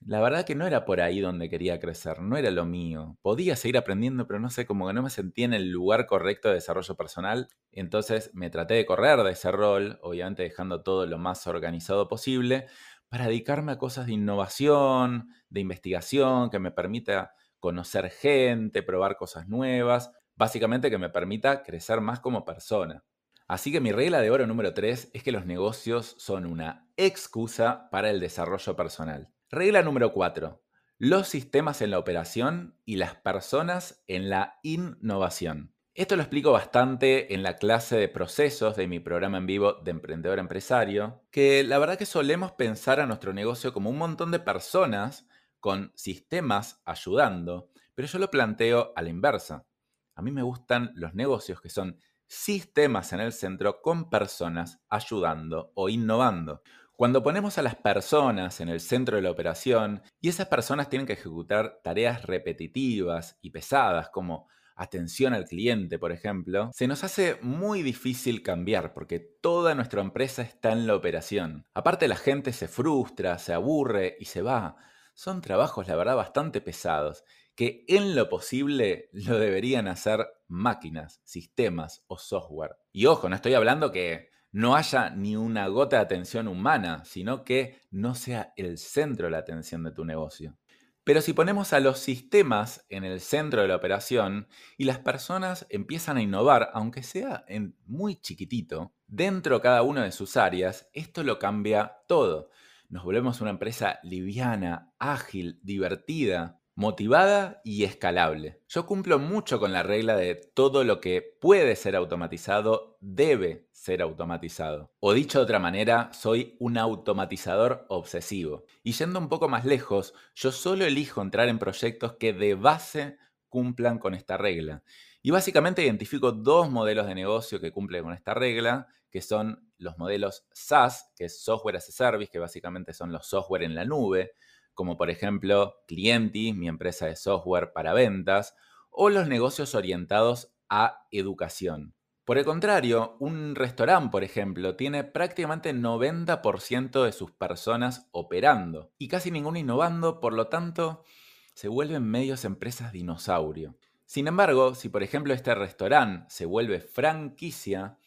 la 0.06 0.20
verdad 0.20 0.46
que 0.46 0.54
no 0.54 0.66
era 0.66 0.86
por 0.86 1.00
ahí 1.00 1.20
donde 1.20 1.50
quería 1.50 1.78
crecer, 1.78 2.20
no 2.22 2.36
era 2.38 2.50
lo 2.50 2.64
mío. 2.64 3.18
Podía 3.22 3.54
seguir 3.56 3.76
aprendiendo, 3.76 4.26
pero 4.26 4.40
no 4.40 4.48
sé, 4.48 4.64
como 4.66 4.86
que 4.86 4.94
no 4.94 5.02
me 5.02 5.10
sentía 5.10 5.44
en 5.44 5.52
el 5.54 5.70
lugar 5.70 6.06
correcto 6.06 6.48
de 6.48 6.54
desarrollo 6.54 6.96
personal. 6.96 7.48
Entonces 7.70 8.30
me 8.32 8.48
traté 8.48 8.74
de 8.74 8.86
correr 8.86 9.22
de 9.22 9.32
ese 9.32 9.52
rol, 9.52 9.98
obviamente 10.02 10.42
dejando 10.42 10.82
todo 10.82 11.06
lo 11.06 11.18
más 11.18 11.46
organizado 11.46 12.08
posible, 12.08 12.66
para 13.10 13.26
dedicarme 13.26 13.72
a 13.72 13.78
cosas 13.78 14.06
de 14.06 14.12
innovación, 14.12 15.28
de 15.50 15.60
investigación, 15.60 16.48
que 16.48 16.58
me 16.58 16.70
permita 16.70 17.34
conocer 17.58 18.10
gente, 18.10 18.82
probar 18.82 19.16
cosas 19.16 19.48
nuevas, 19.48 20.12
básicamente 20.34 20.90
que 20.90 20.98
me 20.98 21.10
permita 21.10 21.62
crecer 21.62 22.00
más 22.00 22.20
como 22.20 22.44
persona. 22.46 23.04
Así 23.50 23.72
que 23.72 23.80
mi 23.80 23.90
regla 23.90 24.20
de 24.20 24.30
oro 24.30 24.46
número 24.46 24.74
3 24.74 25.10
es 25.12 25.24
que 25.24 25.32
los 25.32 25.44
negocios 25.44 26.14
son 26.18 26.46
una 26.46 26.86
excusa 26.96 27.90
para 27.90 28.08
el 28.08 28.20
desarrollo 28.20 28.76
personal. 28.76 29.28
Regla 29.50 29.82
número 29.82 30.12
4. 30.12 30.62
Los 30.98 31.26
sistemas 31.26 31.82
en 31.82 31.90
la 31.90 31.98
operación 31.98 32.76
y 32.84 32.94
las 32.94 33.16
personas 33.16 34.04
en 34.06 34.30
la 34.30 34.60
innovación. 34.62 35.74
Esto 35.94 36.14
lo 36.14 36.22
explico 36.22 36.52
bastante 36.52 37.34
en 37.34 37.42
la 37.42 37.56
clase 37.56 37.96
de 37.96 38.06
procesos 38.06 38.76
de 38.76 38.86
mi 38.86 39.00
programa 39.00 39.38
en 39.38 39.46
vivo 39.46 39.72
de 39.82 39.90
Emprendedor 39.90 40.38
Empresario, 40.38 41.24
que 41.32 41.64
la 41.64 41.80
verdad 41.80 41.98
que 41.98 42.06
solemos 42.06 42.52
pensar 42.52 43.00
a 43.00 43.06
nuestro 43.06 43.32
negocio 43.32 43.72
como 43.72 43.90
un 43.90 43.98
montón 43.98 44.30
de 44.30 44.38
personas 44.38 45.26
con 45.58 45.90
sistemas 45.96 46.80
ayudando, 46.84 47.72
pero 47.96 48.06
yo 48.06 48.20
lo 48.20 48.30
planteo 48.30 48.92
a 48.94 49.02
la 49.02 49.08
inversa. 49.08 49.66
A 50.14 50.22
mí 50.22 50.30
me 50.30 50.42
gustan 50.42 50.92
los 50.94 51.14
negocios 51.14 51.60
que 51.60 51.70
son 51.70 51.98
sistemas 52.30 53.12
en 53.12 53.18
el 53.18 53.32
centro 53.32 53.82
con 53.82 54.08
personas 54.08 54.80
ayudando 54.88 55.72
o 55.74 55.88
innovando. 55.88 56.62
Cuando 56.92 57.24
ponemos 57.24 57.58
a 57.58 57.62
las 57.62 57.74
personas 57.74 58.60
en 58.60 58.68
el 58.68 58.78
centro 58.78 59.16
de 59.16 59.22
la 59.22 59.32
operación 59.32 60.02
y 60.20 60.28
esas 60.28 60.46
personas 60.46 60.88
tienen 60.88 61.08
que 61.08 61.14
ejecutar 61.14 61.80
tareas 61.82 62.22
repetitivas 62.22 63.36
y 63.42 63.50
pesadas 63.50 64.10
como 64.10 64.46
atención 64.76 65.34
al 65.34 65.44
cliente, 65.46 65.98
por 65.98 66.12
ejemplo, 66.12 66.70
se 66.72 66.86
nos 66.86 67.02
hace 67.02 67.36
muy 67.42 67.82
difícil 67.82 68.44
cambiar 68.44 68.94
porque 68.94 69.18
toda 69.18 69.74
nuestra 69.74 70.00
empresa 70.00 70.42
está 70.42 70.70
en 70.70 70.86
la 70.86 70.94
operación. 70.94 71.66
Aparte 71.74 72.06
la 72.06 72.16
gente 72.16 72.52
se 72.52 72.68
frustra, 72.68 73.38
se 73.38 73.54
aburre 73.54 74.16
y 74.20 74.26
se 74.26 74.42
va. 74.42 74.76
Son 75.14 75.40
trabajos, 75.40 75.88
la 75.88 75.96
verdad, 75.96 76.14
bastante 76.14 76.60
pesados 76.60 77.24
que 77.60 77.84
en 77.88 78.14
lo 78.14 78.28
posible 78.28 79.10
lo 79.12 79.38
deberían 79.38 79.88
hacer 79.88 80.26
máquinas, 80.50 81.20
sistemas 81.24 82.04
o 82.08 82.18
software. 82.18 82.76
Y 82.92 83.06
ojo, 83.06 83.28
no 83.28 83.36
estoy 83.36 83.54
hablando 83.54 83.92
que 83.92 84.30
no 84.52 84.74
haya 84.74 85.10
ni 85.10 85.36
una 85.36 85.68
gota 85.68 85.96
de 85.96 86.02
atención 86.02 86.48
humana, 86.48 87.04
sino 87.04 87.44
que 87.44 87.80
no 87.90 88.14
sea 88.14 88.52
el 88.56 88.78
centro 88.78 89.26
de 89.26 89.30
la 89.30 89.38
atención 89.38 89.84
de 89.84 89.92
tu 89.92 90.04
negocio. 90.04 90.56
Pero 91.04 91.22
si 91.22 91.32
ponemos 91.32 91.72
a 91.72 91.80
los 91.80 91.98
sistemas 91.98 92.84
en 92.88 93.04
el 93.04 93.20
centro 93.20 93.62
de 93.62 93.68
la 93.68 93.76
operación 93.76 94.48
y 94.76 94.84
las 94.84 94.98
personas 94.98 95.66
empiezan 95.70 96.18
a 96.18 96.22
innovar, 96.22 96.70
aunque 96.74 97.02
sea 97.02 97.44
en 97.48 97.76
muy 97.86 98.16
chiquitito, 98.16 98.92
dentro 99.06 99.56
de 99.56 99.62
cada 99.62 99.82
una 99.82 100.04
de 100.04 100.12
sus 100.12 100.36
áreas, 100.36 100.88
esto 100.92 101.24
lo 101.24 101.38
cambia 101.38 101.96
todo. 102.06 102.50
Nos 102.88 103.04
volvemos 103.04 103.40
una 103.40 103.50
empresa 103.50 103.98
liviana, 104.02 104.92
ágil, 104.98 105.58
divertida, 105.62 106.59
motivada 106.80 107.60
y 107.62 107.84
escalable. 107.84 108.62
Yo 108.66 108.86
cumplo 108.86 109.18
mucho 109.18 109.60
con 109.60 109.70
la 109.70 109.82
regla 109.82 110.16
de 110.16 110.34
todo 110.34 110.82
lo 110.82 110.98
que 110.98 111.20
puede 111.20 111.76
ser 111.76 111.94
automatizado 111.94 112.96
debe 113.00 113.68
ser 113.70 114.00
automatizado. 114.00 114.90
O 114.98 115.12
dicho 115.12 115.38
de 115.38 115.44
otra 115.44 115.58
manera, 115.58 116.10
soy 116.14 116.56
un 116.58 116.78
automatizador 116.78 117.84
obsesivo. 117.90 118.64
Y 118.82 118.92
yendo 118.92 119.18
un 119.18 119.28
poco 119.28 119.46
más 119.46 119.66
lejos, 119.66 120.14
yo 120.34 120.52
solo 120.52 120.86
elijo 120.86 121.20
entrar 121.20 121.50
en 121.50 121.58
proyectos 121.58 122.14
que 122.14 122.32
de 122.32 122.54
base 122.54 123.18
cumplan 123.50 123.98
con 123.98 124.14
esta 124.14 124.38
regla. 124.38 124.82
Y 125.20 125.32
básicamente 125.32 125.84
identifico 125.84 126.32
dos 126.32 126.70
modelos 126.70 127.06
de 127.06 127.14
negocio 127.14 127.60
que 127.60 127.72
cumplen 127.72 128.04
con 128.04 128.14
esta 128.14 128.32
regla, 128.32 128.88
que 129.10 129.20
son 129.20 129.70
los 129.76 129.98
modelos 129.98 130.46
SaaS, 130.50 131.12
que 131.14 131.26
es 131.26 131.42
Software 131.42 131.76
as 131.76 131.90
a 131.90 131.92
Service, 131.92 132.30
que 132.30 132.38
básicamente 132.38 132.94
son 132.94 133.12
los 133.12 133.26
software 133.26 133.64
en 133.64 133.74
la 133.74 133.84
nube, 133.84 134.32
como 134.80 134.96
por 134.96 135.10
ejemplo 135.10 135.74
Clienti, 135.86 136.54
mi 136.54 136.66
empresa 136.66 137.04
de 137.04 137.14
software 137.14 137.74
para 137.74 137.92
ventas, 137.92 138.56
o 138.88 139.10
los 139.10 139.28
negocios 139.28 139.74
orientados 139.74 140.54
a 140.70 141.06
educación. 141.10 141.94
Por 142.24 142.38
el 142.38 142.46
contrario, 142.46 143.14
un 143.20 143.56
restaurante, 143.56 144.08
por 144.10 144.24
ejemplo, 144.24 144.76
tiene 144.76 145.04
prácticamente 145.04 145.74
90% 145.74 147.04
de 147.04 147.12
sus 147.12 147.30
personas 147.30 148.08
operando 148.10 148.90
y 148.96 149.08
casi 149.08 149.30
ninguno 149.30 149.58
innovando, 149.58 150.18
por 150.18 150.32
lo 150.32 150.46
tanto, 150.46 151.04
se 151.52 151.68
vuelven 151.68 152.04
medios 152.04 152.46
empresas 152.46 152.90
dinosaurio. 152.90 153.76
Sin 154.06 154.28
embargo, 154.28 154.74
si 154.74 154.88
por 154.88 155.02
ejemplo 155.02 155.34
este 155.34 155.54
restaurante 155.54 156.24
se 156.30 156.46
vuelve 156.46 156.80
franquicia, 156.80 157.98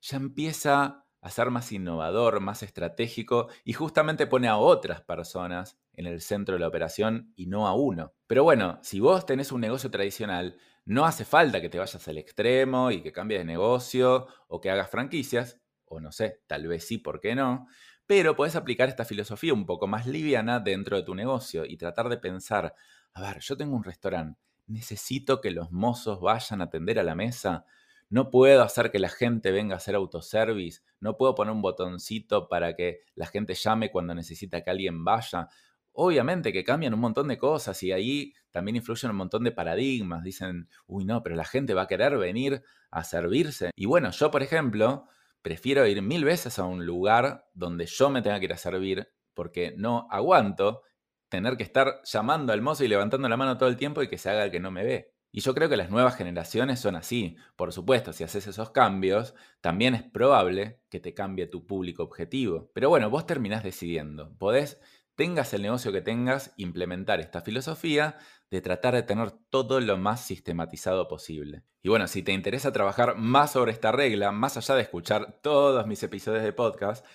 ya 0.00 0.16
empieza 0.16 1.04
a 1.22 1.30
ser 1.30 1.50
más 1.50 1.70
innovador, 1.72 2.40
más 2.40 2.62
estratégico 2.64 3.48
y 3.64 3.72
justamente 3.72 4.26
pone 4.26 4.48
a 4.48 4.56
otras 4.56 5.00
personas 5.02 5.78
en 5.94 6.06
el 6.06 6.20
centro 6.20 6.54
de 6.54 6.60
la 6.60 6.68
operación 6.68 7.32
y 7.36 7.46
no 7.46 7.68
a 7.68 7.74
uno. 7.74 8.12
Pero 8.26 8.42
bueno, 8.42 8.80
si 8.82 8.98
vos 8.98 9.24
tenés 9.24 9.52
un 9.52 9.60
negocio 9.60 9.90
tradicional, 9.90 10.58
no 10.84 11.06
hace 11.06 11.24
falta 11.24 11.60
que 11.60 11.68
te 11.68 11.78
vayas 11.78 12.08
al 12.08 12.18
extremo 12.18 12.90
y 12.90 13.02
que 13.02 13.12
cambies 13.12 13.40
de 13.40 13.44
negocio 13.44 14.26
o 14.48 14.60
que 14.60 14.70
hagas 14.70 14.90
franquicias, 14.90 15.60
o 15.84 16.00
no 16.00 16.10
sé, 16.10 16.42
tal 16.48 16.66
vez 16.66 16.86
sí, 16.86 16.98
¿por 16.98 17.20
qué 17.20 17.36
no? 17.36 17.68
Pero 18.04 18.34
puedes 18.34 18.56
aplicar 18.56 18.88
esta 18.88 19.04
filosofía 19.04 19.54
un 19.54 19.64
poco 19.64 19.86
más 19.86 20.08
liviana 20.08 20.58
dentro 20.58 20.96
de 20.96 21.04
tu 21.04 21.14
negocio 21.14 21.64
y 21.64 21.76
tratar 21.76 22.08
de 22.08 22.18
pensar, 22.18 22.74
a 23.14 23.22
ver, 23.22 23.38
yo 23.40 23.56
tengo 23.56 23.76
un 23.76 23.84
restaurante, 23.84 24.40
necesito 24.66 25.40
que 25.40 25.52
los 25.52 25.70
mozos 25.70 26.20
vayan 26.20 26.62
a 26.62 26.64
atender 26.64 26.98
a 26.98 27.04
la 27.04 27.14
mesa, 27.14 27.64
no 28.12 28.28
puedo 28.28 28.62
hacer 28.62 28.90
que 28.90 28.98
la 28.98 29.08
gente 29.08 29.52
venga 29.52 29.72
a 29.72 29.78
hacer 29.78 29.94
autoservice, 29.94 30.82
no 31.00 31.16
puedo 31.16 31.34
poner 31.34 31.54
un 31.54 31.62
botoncito 31.62 32.46
para 32.46 32.76
que 32.76 33.00
la 33.14 33.24
gente 33.24 33.54
llame 33.54 33.90
cuando 33.90 34.14
necesita 34.14 34.62
que 34.62 34.68
alguien 34.68 35.02
vaya. 35.02 35.48
Obviamente 35.92 36.52
que 36.52 36.62
cambian 36.62 36.92
un 36.92 37.00
montón 37.00 37.28
de 37.28 37.38
cosas 37.38 37.82
y 37.82 37.90
ahí 37.90 38.34
también 38.50 38.76
influyen 38.76 39.12
un 39.12 39.16
montón 39.16 39.44
de 39.44 39.52
paradigmas. 39.52 40.22
Dicen, 40.22 40.68
uy, 40.86 41.06
no, 41.06 41.22
pero 41.22 41.36
la 41.36 41.46
gente 41.46 41.72
va 41.72 41.82
a 41.82 41.86
querer 41.86 42.18
venir 42.18 42.62
a 42.90 43.02
servirse. 43.02 43.70
Y 43.74 43.86
bueno, 43.86 44.10
yo, 44.10 44.30
por 44.30 44.42
ejemplo, 44.42 45.06
prefiero 45.40 45.86
ir 45.86 46.02
mil 46.02 46.26
veces 46.26 46.58
a 46.58 46.64
un 46.64 46.84
lugar 46.84 47.46
donde 47.54 47.86
yo 47.86 48.10
me 48.10 48.20
tenga 48.20 48.38
que 48.40 48.44
ir 48.44 48.52
a 48.52 48.58
servir 48.58 49.08
porque 49.32 49.72
no 49.78 50.06
aguanto 50.10 50.82
tener 51.30 51.56
que 51.56 51.62
estar 51.62 52.02
llamando 52.04 52.52
al 52.52 52.60
mozo 52.60 52.84
y 52.84 52.88
levantando 52.88 53.26
la 53.30 53.38
mano 53.38 53.56
todo 53.56 53.70
el 53.70 53.78
tiempo 53.78 54.02
y 54.02 54.08
que 54.08 54.18
se 54.18 54.28
haga 54.28 54.44
el 54.44 54.50
que 54.50 54.60
no 54.60 54.70
me 54.70 54.84
ve. 54.84 55.14
Y 55.34 55.40
yo 55.40 55.54
creo 55.54 55.70
que 55.70 55.78
las 55.78 55.88
nuevas 55.88 56.16
generaciones 56.16 56.78
son 56.78 56.94
así. 56.94 57.36
Por 57.56 57.72
supuesto, 57.72 58.12
si 58.12 58.22
haces 58.22 58.46
esos 58.46 58.70
cambios, 58.70 59.34
también 59.62 59.94
es 59.94 60.02
probable 60.02 60.82
que 60.90 61.00
te 61.00 61.14
cambie 61.14 61.46
tu 61.46 61.66
público 61.66 62.02
objetivo. 62.02 62.70
Pero 62.74 62.90
bueno, 62.90 63.08
vos 63.08 63.26
terminás 63.26 63.64
decidiendo. 63.64 64.36
Podés, 64.36 64.78
tengas 65.14 65.54
el 65.54 65.62
negocio 65.62 65.90
que 65.90 66.02
tengas, 66.02 66.52
implementar 66.58 67.18
esta 67.20 67.40
filosofía 67.40 68.18
de 68.50 68.60
tratar 68.60 68.92
de 68.94 69.04
tener 69.04 69.30
todo 69.48 69.80
lo 69.80 69.96
más 69.96 70.22
sistematizado 70.22 71.08
posible. 71.08 71.62
Y 71.80 71.88
bueno, 71.88 72.08
si 72.08 72.22
te 72.22 72.32
interesa 72.32 72.70
trabajar 72.70 73.16
más 73.16 73.52
sobre 73.52 73.72
esta 73.72 73.90
regla, 73.90 74.32
más 74.32 74.58
allá 74.58 74.74
de 74.74 74.82
escuchar 74.82 75.40
todos 75.42 75.86
mis 75.86 76.02
episodios 76.02 76.42
de 76.42 76.52
podcast, 76.52 77.06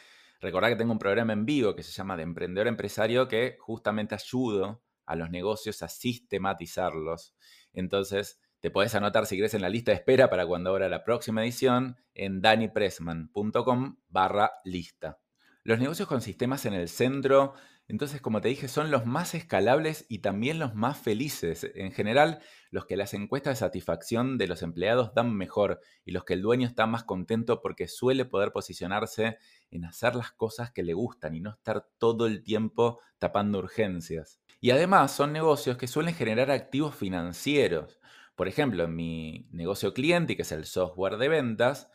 recordá 0.41 0.69
que 0.69 0.75
tengo 0.75 0.91
un 0.91 0.97
programa 0.97 1.33
en 1.33 1.45
vivo 1.45 1.75
que 1.75 1.83
se 1.83 1.91
llama 1.91 2.17
de 2.17 2.23
Emprendedor 2.23 2.67
Empresario 2.67 3.27
que 3.27 3.57
justamente 3.59 4.15
ayudo 4.15 4.81
a 5.05 5.15
los 5.15 5.29
negocios 5.29 5.83
a 5.83 5.87
sistematizarlos 5.87 7.35
entonces, 7.77 8.39
te 8.59 8.71
puedes 8.71 8.95
anotar 8.95 9.27
si 9.27 9.35
quieres 9.35 9.53
en 9.53 9.61
la 9.61 9.69
lista 9.69 9.91
de 9.91 9.97
espera 9.97 10.31
para 10.31 10.47
cuando 10.47 10.71
abra 10.71 10.89
la 10.89 11.03
próxima 11.03 11.43
edición 11.43 11.95
en 12.15 12.41
danipressman.com 12.41 13.97
barra 14.09 14.53
lista. 14.65 15.19
Los 15.63 15.77
negocios 15.77 16.07
con 16.07 16.21
sistemas 16.21 16.65
en 16.65 16.73
el 16.73 16.89
centro, 16.89 17.53
entonces 17.87 18.19
como 18.19 18.41
te 18.41 18.49
dije, 18.49 18.67
son 18.67 18.89
los 18.89 19.05
más 19.05 19.35
escalables 19.35 20.07
y 20.09 20.19
también 20.19 20.57
los 20.57 20.73
más 20.73 20.97
felices. 20.97 21.69
En 21.75 21.91
general, 21.91 22.39
los 22.71 22.87
que 22.87 22.97
las 22.97 23.13
encuestas 23.13 23.51
de 23.51 23.65
satisfacción 23.67 24.39
de 24.39 24.47
los 24.47 24.63
empleados 24.63 25.13
dan 25.13 25.35
mejor 25.35 25.79
y 26.03 26.11
los 26.11 26.23
que 26.23 26.33
el 26.33 26.41
dueño 26.41 26.67
está 26.67 26.87
más 26.87 27.03
contento 27.03 27.61
porque 27.61 27.87
suele 27.87 28.25
poder 28.25 28.51
posicionarse 28.53 29.37
en 29.69 29.85
hacer 29.85 30.15
las 30.15 30.31
cosas 30.31 30.71
que 30.71 30.81
le 30.81 30.93
gustan 30.95 31.35
y 31.35 31.41
no 31.41 31.51
estar 31.51 31.87
todo 31.99 32.25
el 32.25 32.41
tiempo 32.43 33.01
tapando 33.19 33.59
urgencias. 33.59 34.39
Y 34.59 34.71
además 34.71 35.11
son 35.11 35.33
negocios 35.33 35.77
que 35.77 35.87
suelen 35.87 36.15
generar 36.15 36.51
activos 36.51 36.95
financieros. 36.95 37.99
Por 38.35 38.47
ejemplo, 38.47 38.83
en 38.83 38.95
mi 38.95 39.47
negocio 39.51 39.93
cliente, 39.93 40.35
que 40.35 40.41
es 40.41 40.51
el 40.51 40.65
software 40.65 41.17
de 41.17 41.29
ventas, 41.29 41.89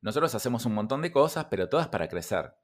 nosotros 0.00 0.34
hacemos 0.34 0.64
un 0.66 0.74
montón 0.74 1.02
de 1.02 1.12
cosas, 1.12 1.46
pero 1.50 1.68
todas 1.68 1.88
para 1.88 2.08
crecer. 2.08 2.54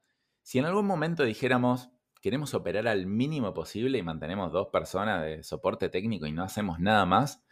Si 0.41 0.59
en 0.59 0.65
algún 0.65 0.87
momento 0.87 1.23
dijéramos, 1.23 1.89
queremos 2.21 2.53
operar 2.53 2.87
al 2.87 3.05
mínimo 3.05 3.53
posible 3.53 3.99
y 3.99 4.03
mantenemos 4.03 4.51
dos 4.51 4.69
personas 4.69 5.23
de 5.23 5.43
soporte 5.43 5.89
técnico 5.89 6.25
y 6.25 6.31
no 6.31 6.43
hacemos 6.43 6.79
nada 6.79 7.05
más, 7.05 7.43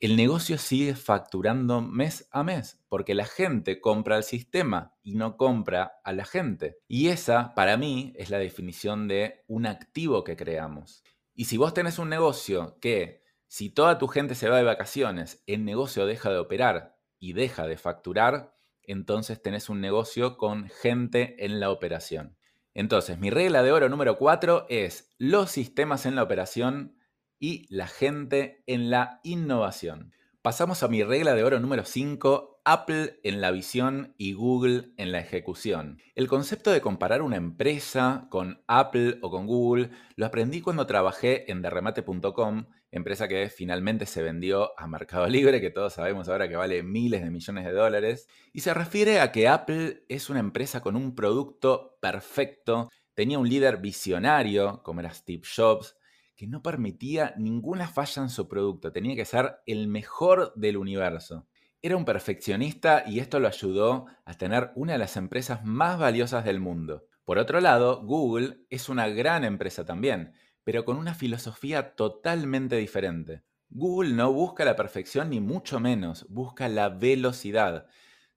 el 0.00 0.16
negocio 0.16 0.56
sigue 0.56 0.94
facturando 0.94 1.82
mes 1.82 2.26
a 2.30 2.42
mes, 2.42 2.82
porque 2.88 3.14
la 3.14 3.26
gente 3.26 3.82
compra 3.82 4.16
al 4.16 4.24
sistema 4.24 4.96
y 5.02 5.14
no 5.14 5.36
compra 5.36 6.00
a 6.04 6.14
la 6.14 6.24
gente. 6.24 6.78
Y 6.88 7.08
esa, 7.08 7.54
para 7.54 7.76
mí, 7.76 8.14
es 8.16 8.30
la 8.30 8.38
definición 8.38 9.08
de 9.08 9.44
un 9.46 9.66
activo 9.66 10.24
que 10.24 10.36
creamos. 10.36 11.04
Y 11.34 11.44
si 11.44 11.58
vos 11.58 11.74
tenés 11.74 11.98
un 11.98 12.08
negocio 12.08 12.78
que, 12.80 13.22
si 13.46 13.68
toda 13.68 13.98
tu 13.98 14.08
gente 14.08 14.34
se 14.34 14.48
va 14.48 14.56
de 14.56 14.64
vacaciones, 14.64 15.42
el 15.46 15.66
negocio 15.66 16.06
deja 16.06 16.30
de 16.30 16.38
operar 16.38 16.96
y 17.18 17.34
deja 17.34 17.66
de 17.66 17.76
facturar, 17.76 18.56
entonces 18.82 19.42
tenés 19.42 19.68
un 19.68 19.82
negocio 19.82 20.38
con 20.38 20.70
gente 20.70 21.44
en 21.44 21.60
la 21.60 21.70
operación. 21.70 22.38
Entonces, 22.72 23.18
mi 23.18 23.28
regla 23.28 23.62
de 23.62 23.72
oro 23.72 23.90
número 23.90 24.16
4 24.16 24.64
es 24.70 25.14
los 25.18 25.50
sistemas 25.50 26.06
en 26.06 26.14
la 26.14 26.22
operación 26.22 26.96
y 27.40 27.66
la 27.74 27.88
gente 27.88 28.62
en 28.66 28.90
la 28.90 29.20
innovación. 29.24 30.12
Pasamos 30.42 30.82
a 30.82 30.88
mi 30.88 31.02
regla 31.02 31.34
de 31.34 31.42
oro 31.42 31.58
número 31.58 31.84
5, 31.84 32.62
Apple 32.64 33.18
en 33.24 33.40
la 33.40 33.50
visión 33.50 34.14
y 34.16 34.32
Google 34.34 34.90
en 34.96 35.12
la 35.12 35.18
ejecución. 35.20 35.98
El 36.14 36.28
concepto 36.28 36.70
de 36.70 36.80
comparar 36.80 37.22
una 37.22 37.36
empresa 37.36 38.26
con 38.30 38.62
Apple 38.66 39.18
o 39.22 39.30
con 39.30 39.46
Google 39.46 39.90
lo 40.16 40.26
aprendí 40.26 40.60
cuando 40.60 40.86
trabajé 40.86 41.50
en 41.50 41.62
derremate.com, 41.62 42.66
empresa 42.90 43.28
que 43.28 43.50
finalmente 43.50 44.06
se 44.06 44.22
vendió 44.22 44.78
a 44.78 44.86
Mercado 44.86 45.26
Libre, 45.28 45.60
que 45.60 45.70
todos 45.70 45.94
sabemos 45.94 46.28
ahora 46.28 46.48
que 46.48 46.56
vale 46.56 46.82
miles 46.82 47.22
de 47.22 47.30
millones 47.30 47.64
de 47.64 47.72
dólares, 47.72 48.28
y 48.52 48.60
se 48.60 48.72
refiere 48.74 49.20
a 49.20 49.32
que 49.32 49.48
Apple 49.48 50.04
es 50.08 50.30
una 50.30 50.40
empresa 50.40 50.80
con 50.80 50.96
un 50.96 51.14
producto 51.14 51.98
perfecto, 52.00 52.88
tenía 53.14 53.38
un 53.38 53.48
líder 53.48 53.78
visionario, 53.78 54.82
como 54.82 55.00
era 55.00 55.12
Steve 55.12 55.42
Jobs, 55.44 55.96
que 56.40 56.46
no 56.46 56.62
permitía 56.62 57.34
ninguna 57.36 57.86
falla 57.86 58.22
en 58.22 58.30
su 58.30 58.48
producto, 58.48 58.92
tenía 58.92 59.14
que 59.14 59.26
ser 59.26 59.56
el 59.66 59.88
mejor 59.88 60.54
del 60.56 60.78
universo. 60.78 61.46
Era 61.82 61.98
un 61.98 62.06
perfeccionista 62.06 63.04
y 63.06 63.18
esto 63.18 63.40
lo 63.40 63.46
ayudó 63.46 64.06
a 64.24 64.32
tener 64.32 64.70
una 64.74 64.94
de 64.94 64.98
las 64.98 65.18
empresas 65.18 65.66
más 65.66 65.98
valiosas 65.98 66.46
del 66.46 66.58
mundo. 66.58 67.04
Por 67.26 67.36
otro 67.36 67.60
lado, 67.60 68.02
Google 68.06 68.64
es 68.70 68.88
una 68.88 69.06
gran 69.08 69.44
empresa 69.44 69.84
también, 69.84 70.32
pero 70.64 70.86
con 70.86 70.96
una 70.96 71.12
filosofía 71.12 71.94
totalmente 71.94 72.76
diferente. 72.76 73.42
Google 73.68 74.14
no 74.14 74.32
busca 74.32 74.64
la 74.64 74.76
perfección 74.76 75.28
ni 75.28 75.40
mucho 75.40 75.78
menos, 75.78 76.26
busca 76.30 76.70
la 76.70 76.88
velocidad 76.88 77.86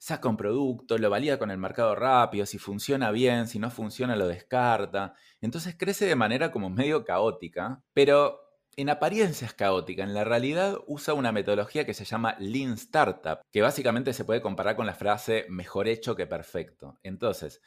saca 0.04 0.28
un 0.28 0.36
producto, 0.36 0.98
lo 0.98 1.10
valida 1.10 1.40
con 1.40 1.50
el 1.50 1.58
mercado 1.58 1.96
rápido, 1.96 2.46
si 2.46 2.58
funciona 2.58 3.10
bien, 3.12 3.48
si 3.48 3.58
no 3.58 3.72
funciona 3.72 4.18
lo 4.18 4.28
descarta. 4.28 5.14
Entonces 5.40 5.78
crece 5.80 6.06
de 6.06 6.18
manera 6.18 6.52
como 6.52 6.70
medio 6.70 7.06
caótica, 7.06 7.82
pero 7.94 8.38
en 8.76 8.90
apariencia 8.90 9.48
es 9.48 9.54
caótica. 9.54 10.04
En 10.04 10.14
la 10.14 10.26
realidad 10.26 10.78
usa 10.88 11.14
una 11.14 11.32
metodología 11.32 11.86
que 11.86 11.94
se 11.94 12.04
llama 12.04 12.36
Lean 12.38 12.74
Startup, 12.74 13.40
que 13.50 13.62
básicamente 13.62 14.12
se 14.12 14.26
puede 14.26 14.42
comparar 14.42 14.76
con 14.76 14.88
la 14.88 14.94
frase 14.94 15.46
mejor 15.48 15.88
hecho 15.88 16.18
que 16.18 16.28
perfecto. 16.28 17.00
Entonces, 17.02 17.62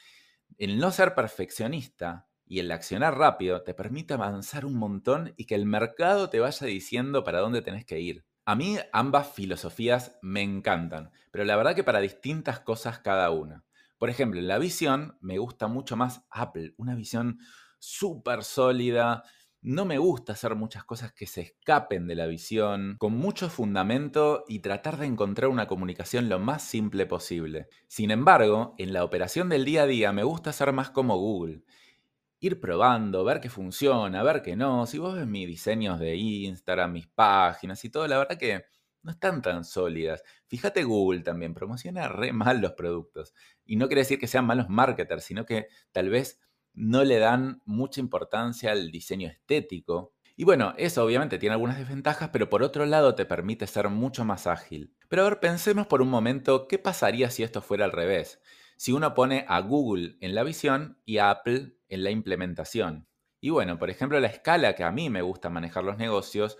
el 0.59 0.77
no 0.77 0.90
ser 0.90 1.14
perfeccionista 1.14 2.29
y 2.44 2.59
el 2.59 2.70
accionar 2.70 3.16
rápido 3.16 3.62
te 3.62 3.72
permite 3.72 4.12
avanzar 4.12 4.66
un 4.66 4.75
montón 4.75 5.33
y 5.38 5.46
que 5.46 5.55
el 5.55 5.64
mercado 5.64 6.29
te 6.29 6.40
vaya 6.40 6.66
diciendo 6.66 7.25
para 7.25 7.40
dónde 7.40 7.62
tenés 7.62 7.87
que 7.87 7.99
ir. 7.99 8.27
A 8.46 8.54
mí 8.54 8.78
ambas 8.92 9.28
filosofías 9.32 10.18
me 10.22 10.40
encantan, 10.42 11.11
pero 11.32 11.44
la 11.44 11.56
verdad 11.56 11.74
que 11.74 11.85
para 11.85 12.00
distintas 12.00 12.61
cosas 12.61 13.00
cada 13.00 13.30
una. 13.30 13.64
Por 13.98 14.09
ejemplo, 14.09 14.38
en 14.40 14.48
la 14.48 14.59
visión 14.59 15.18
me 15.20 15.38
gusta 15.38 15.66
mucho 15.66 15.96
más 15.96 16.24
Apple, 16.30 16.74
una 16.76 16.94
visión 16.94 17.40
súper 17.78 18.44
sólida. 18.44 19.24
No 19.62 19.85
me 19.85 19.98
gusta 19.98 20.35
hacer 20.35 20.54
muchas 20.54 20.85
cosas 20.85 21.12
que 21.12 21.26
se 21.26 21.40
escapen 21.40 22.06
de 22.06 22.14
la 22.14 22.26
visión, 22.26 22.96
con 22.98 23.14
mucho 23.14 23.48
fundamento 23.50 24.44
y 24.46 24.61
tratar 24.61 24.96
de 24.98 25.06
encontrar 25.06 25.50
una 25.50 25.66
comunicación 25.66 26.28
lo 26.28 26.38
más 26.38 26.62
simple 26.62 27.06
posible. 27.06 27.66
Sin 27.88 28.12
embargo, 28.12 28.74
en 28.78 28.92
la 28.92 29.02
operación 29.02 29.48
del 29.48 29.64
día 29.64 29.82
a 29.82 29.87
día 29.87 30.12
me 30.12 30.22
gusta 30.22 30.52
ser 30.52 30.72
más 30.72 30.90
como 30.90 31.16
Google 31.18 31.64
ir 32.40 32.61
probando, 32.61 33.25
ver 33.25 33.40
qué 33.40 33.49
funciona, 33.49 34.22
ver 34.22 34.42
qué 34.42 34.57
no. 34.57 34.87
Si 34.87 34.99
vos 34.99 35.14
ves 35.14 35.27
mis 35.27 35.46
diseños 35.46 35.99
de 35.99 36.16
Instagram, 36.16 36.92
mis 36.92 37.07
páginas 37.07 37.85
y 37.85 37.90
todo, 37.90 38.07
la 38.07 38.18
verdad 38.18 38.38
que 38.38 38.64
no 39.03 39.12
están 39.12 39.40
tan 39.42 39.64
sólidas. 39.64 40.22
Fíjate 40.49 40.85
Google 40.85 41.20
también, 41.20 41.55
promociona 41.55 42.09
re 42.09 42.33
mal 42.33 42.61
los 42.61 42.72
productos. 42.72 43.35
Y 43.64 43.77
no 43.77 43.87
quiere 43.87 44.03
decir 44.03 44.18
que 44.18 44.27
sean 44.27 44.46
malos 44.46 44.68
marketers, 44.68 45.25
sino 45.25 45.46
que 45.46 45.68
tal 45.92 46.11
vez 46.11 46.40
no 46.75 47.05
le 47.05 47.18
dan 47.18 47.62
mucha 47.64 48.01
importancia 48.01 48.72
al 48.72 48.90
diseño 48.90 49.29
estético. 49.29 50.12
Y 50.37 50.44
bueno, 50.44 50.75
eso 50.77 51.03
obviamente 51.03 51.38
tiene 51.38 51.55
algunas 51.55 51.79
desventajas, 51.79 52.29
pero 52.31 52.51
por 52.51 52.62
otro 52.62 52.85
lado 52.85 53.14
te 53.14 53.25
permite 53.25 53.66
ser 53.66 53.88
mucho 53.88 54.25
más 54.25 54.46
ágil. 54.46 54.94
Pero 55.09 55.22
a 55.22 55.31
ver, 55.31 55.40
pensemos 55.40 55.87
por 55.87 56.03
un 56.03 56.11
momento 56.11 56.68
qué 56.68 56.79
pasaría 56.79 57.31
si 57.31 57.42
esto 57.42 57.62
fuera 57.62 57.87
al 57.87 57.92
revés 57.92 58.40
si 58.77 58.93
uno 58.93 59.15
pone 59.15 59.45
a 59.49 59.61
Google 59.61 60.17
en 60.21 60.35
la 60.35 60.43
visión 60.43 60.99
y 61.05 61.19
a 61.19 61.31
Apple 61.31 61.77
en 61.89 62.05
la 62.05 62.11
implementación. 62.11 63.09
Y 63.41 63.51
bueno, 63.51 63.79
por 63.79 63.91
ejemplo, 63.91 64.19
la 64.21 64.29
escala 64.29 64.75
que 64.75 64.85
a 64.85 64.91
mí 64.91 65.11
me 65.11 65.23
gusta 65.23 65.51
manejar 65.51 65.85
los 65.85 65.99
negocios, 65.99 66.59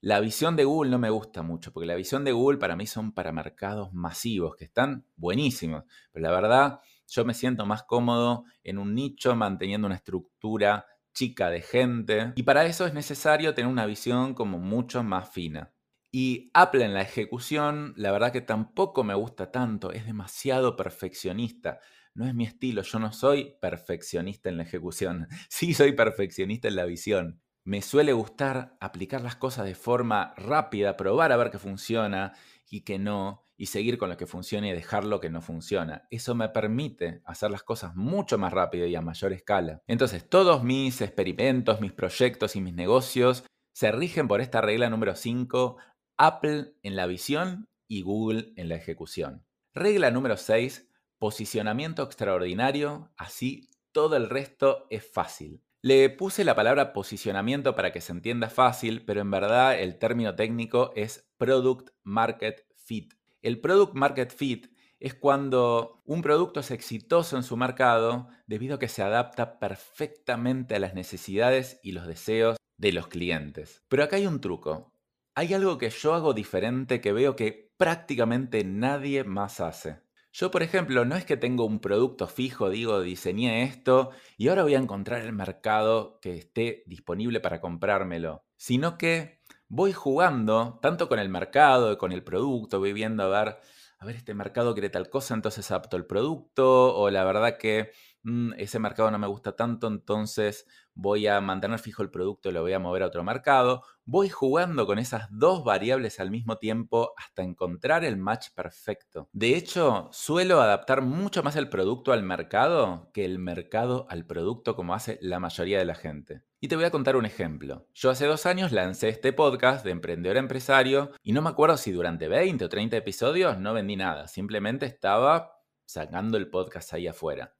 la 0.00 0.20
visión 0.20 0.54
de 0.56 0.64
Google 0.64 0.90
no 0.90 0.98
me 0.98 1.10
gusta 1.10 1.42
mucho, 1.42 1.72
porque 1.72 1.86
la 1.86 1.96
visión 1.96 2.24
de 2.24 2.32
Google 2.32 2.58
para 2.58 2.76
mí 2.76 2.86
son 2.86 3.12
para 3.12 3.32
mercados 3.32 3.92
masivos, 3.92 4.54
que 4.56 4.64
están 4.64 5.04
buenísimos, 5.16 5.84
pero 6.12 6.22
la 6.22 6.30
verdad 6.30 6.80
yo 7.08 7.24
me 7.24 7.34
siento 7.34 7.66
más 7.66 7.82
cómodo 7.82 8.44
en 8.62 8.78
un 8.78 8.94
nicho 8.94 9.34
manteniendo 9.34 9.86
una 9.86 9.96
estructura 9.96 10.86
chica 11.12 11.50
de 11.50 11.62
gente, 11.62 12.32
y 12.36 12.44
para 12.44 12.64
eso 12.66 12.86
es 12.86 12.94
necesario 12.94 13.54
tener 13.54 13.70
una 13.70 13.86
visión 13.86 14.34
como 14.34 14.58
mucho 14.58 15.02
más 15.02 15.28
fina. 15.30 15.72
Y 16.20 16.50
Apple 16.52 16.84
en 16.84 16.94
la 16.94 17.02
ejecución, 17.02 17.94
la 17.96 18.10
verdad 18.10 18.32
que 18.32 18.40
tampoco 18.40 19.04
me 19.04 19.14
gusta 19.14 19.52
tanto, 19.52 19.92
es 19.92 20.04
demasiado 20.04 20.74
perfeccionista. 20.74 21.78
No 22.12 22.26
es 22.26 22.34
mi 22.34 22.42
estilo, 22.42 22.82
yo 22.82 22.98
no 22.98 23.12
soy 23.12 23.54
perfeccionista 23.60 24.48
en 24.48 24.56
la 24.56 24.64
ejecución, 24.64 25.28
sí 25.48 25.74
soy 25.74 25.92
perfeccionista 25.92 26.66
en 26.66 26.74
la 26.74 26.86
visión. 26.86 27.40
Me 27.62 27.82
suele 27.82 28.12
gustar 28.14 28.76
aplicar 28.80 29.20
las 29.20 29.36
cosas 29.36 29.66
de 29.66 29.76
forma 29.76 30.34
rápida, 30.36 30.96
probar 30.96 31.30
a 31.30 31.36
ver 31.36 31.52
qué 31.52 31.60
funciona 31.60 32.32
y 32.68 32.80
qué 32.80 32.98
no, 32.98 33.46
y 33.56 33.66
seguir 33.66 33.96
con 33.96 34.08
lo 34.08 34.16
que 34.16 34.26
funciona 34.26 34.68
y 34.68 34.72
dejar 34.72 35.04
lo 35.04 35.20
que 35.20 35.30
no 35.30 35.40
funciona. 35.40 36.08
Eso 36.10 36.34
me 36.34 36.48
permite 36.48 37.22
hacer 37.26 37.52
las 37.52 37.62
cosas 37.62 37.94
mucho 37.94 38.38
más 38.38 38.52
rápido 38.52 38.88
y 38.88 38.96
a 38.96 39.02
mayor 39.02 39.32
escala. 39.32 39.82
Entonces, 39.86 40.28
todos 40.28 40.64
mis 40.64 41.00
experimentos, 41.00 41.80
mis 41.80 41.92
proyectos 41.92 42.56
y 42.56 42.60
mis 42.60 42.74
negocios 42.74 43.44
se 43.72 43.92
rigen 43.92 44.26
por 44.26 44.40
esta 44.40 44.60
regla 44.60 44.90
número 44.90 45.14
5, 45.14 45.76
Apple 46.18 46.74
en 46.82 46.96
la 46.96 47.06
visión 47.06 47.68
y 47.86 48.02
Google 48.02 48.52
en 48.56 48.68
la 48.68 48.74
ejecución. 48.74 49.46
Regla 49.72 50.10
número 50.10 50.36
6, 50.36 50.90
posicionamiento 51.18 52.02
extraordinario, 52.02 53.12
así 53.16 53.70
todo 53.92 54.16
el 54.16 54.28
resto 54.28 54.86
es 54.90 55.08
fácil. 55.08 55.62
Le 55.80 56.10
puse 56.10 56.44
la 56.44 56.56
palabra 56.56 56.92
posicionamiento 56.92 57.76
para 57.76 57.92
que 57.92 58.00
se 58.00 58.10
entienda 58.10 58.50
fácil, 58.50 59.04
pero 59.04 59.20
en 59.20 59.30
verdad 59.30 59.78
el 59.78 59.98
término 59.98 60.34
técnico 60.34 60.92
es 60.96 61.30
Product 61.38 61.90
Market 62.02 62.66
Fit. 62.74 63.14
El 63.40 63.60
Product 63.60 63.94
Market 63.94 64.32
Fit 64.32 64.72
es 64.98 65.14
cuando 65.14 66.02
un 66.04 66.22
producto 66.22 66.58
es 66.58 66.72
exitoso 66.72 67.36
en 67.36 67.44
su 67.44 67.56
mercado 67.56 68.28
debido 68.48 68.74
a 68.74 68.78
que 68.80 68.88
se 68.88 69.02
adapta 69.02 69.60
perfectamente 69.60 70.74
a 70.74 70.80
las 70.80 70.94
necesidades 70.94 71.78
y 71.84 71.92
los 71.92 72.08
deseos 72.08 72.56
de 72.76 72.92
los 72.92 73.06
clientes. 73.06 73.84
Pero 73.88 74.02
acá 74.02 74.16
hay 74.16 74.26
un 74.26 74.40
truco 74.40 74.97
hay 75.38 75.54
algo 75.54 75.78
que 75.78 75.90
yo 75.90 76.14
hago 76.14 76.34
diferente 76.34 77.00
que 77.00 77.12
veo 77.12 77.36
que 77.36 77.70
prácticamente 77.76 78.64
nadie 78.64 79.22
más 79.22 79.60
hace. 79.60 80.00
Yo, 80.32 80.50
por 80.50 80.64
ejemplo, 80.64 81.04
no 81.04 81.14
es 81.14 81.24
que 81.24 81.36
tengo 81.36 81.64
un 81.64 81.78
producto 81.78 82.26
fijo, 82.26 82.70
digo, 82.70 83.00
diseñé 83.02 83.62
esto 83.62 84.10
y 84.36 84.48
ahora 84.48 84.64
voy 84.64 84.74
a 84.74 84.80
encontrar 84.80 85.22
el 85.22 85.32
mercado 85.32 86.18
que 86.20 86.36
esté 86.36 86.82
disponible 86.86 87.38
para 87.38 87.60
comprármelo, 87.60 88.42
sino 88.56 88.98
que 88.98 89.38
voy 89.68 89.92
jugando 89.92 90.80
tanto 90.82 91.08
con 91.08 91.20
el 91.20 91.28
mercado, 91.28 91.98
con 91.98 92.10
el 92.10 92.24
producto, 92.24 92.80
voy 92.80 92.92
viendo 92.92 93.22
a 93.22 93.44
ver, 93.44 93.58
a 94.00 94.06
ver, 94.06 94.16
este 94.16 94.34
mercado 94.34 94.74
quiere 94.74 94.90
tal 94.90 95.08
cosa, 95.08 95.34
entonces 95.34 95.70
adapto 95.70 95.96
el 95.96 96.04
producto, 96.04 96.96
o 96.96 97.10
la 97.10 97.22
verdad 97.22 97.58
que 97.58 97.92
mm, 98.28 98.52
ese 98.58 98.78
mercado 98.78 99.10
no 99.10 99.18
me 99.18 99.26
gusta 99.26 99.56
tanto, 99.56 99.86
entonces 99.86 100.66
voy 100.94 101.26
a 101.26 101.40
mantener 101.40 101.78
fijo 101.78 102.02
el 102.02 102.10
producto 102.10 102.48
y 102.48 102.52
lo 102.52 102.62
voy 102.62 102.72
a 102.72 102.78
mover 102.78 103.02
a 103.02 103.06
otro 103.06 103.22
mercado. 103.22 103.82
Voy 104.04 104.28
jugando 104.28 104.86
con 104.86 104.98
esas 104.98 105.28
dos 105.30 105.64
variables 105.64 106.18
al 106.18 106.30
mismo 106.30 106.58
tiempo 106.58 107.14
hasta 107.16 107.42
encontrar 107.42 108.04
el 108.04 108.16
match 108.16 108.48
perfecto. 108.54 109.28
De 109.32 109.56
hecho, 109.56 110.08
suelo 110.12 110.60
adaptar 110.60 111.02
mucho 111.02 111.42
más 111.42 111.56
el 111.56 111.68
producto 111.68 112.12
al 112.12 112.22
mercado 112.22 113.10
que 113.12 113.24
el 113.24 113.38
mercado 113.38 114.06
al 114.10 114.26
producto 114.26 114.74
como 114.74 114.94
hace 114.94 115.18
la 115.22 115.38
mayoría 115.38 115.78
de 115.78 115.84
la 115.84 115.94
gente. 115.94 116.42
Y 116.60 116.66
te 116.66 116.74
voy 116.74 116.84
a 116.84 116.90
contar 116.90 117.14
un 117.14 117.26
ejemplo. 117.26 117.86
Yo 117.94 118.10
hace 118.10 118.26
dos 118.26 118.44
años 118.44 118.72
lancé 118.72 119.08
este 119.08 119.32
podcast 119.32 119.84
de 119.84 119.92
emprendedor 119.92 120.36
empresario 120.36 121.12
y 121.22 121.32
no 121.32 121.40
me 121.40 121.50
acuerdo 121.50 121.76
si 121.76 121.92
durante 121.92 122.26
20 122.26 122.64
o 122.64 122.68
30 122.68 122.96
episodios 122.96 123.58
no 123.58 123.72
vendí 123.74 123.94
nada, 123.94 124.26
simplemente 124.26 124.86
estaba 124.86 125.62
sacando 125.84 126.36
el 126.36 126.50
podcast 126.50 126.92
ahí 126.92 127.06
afuera. 127.06 127.54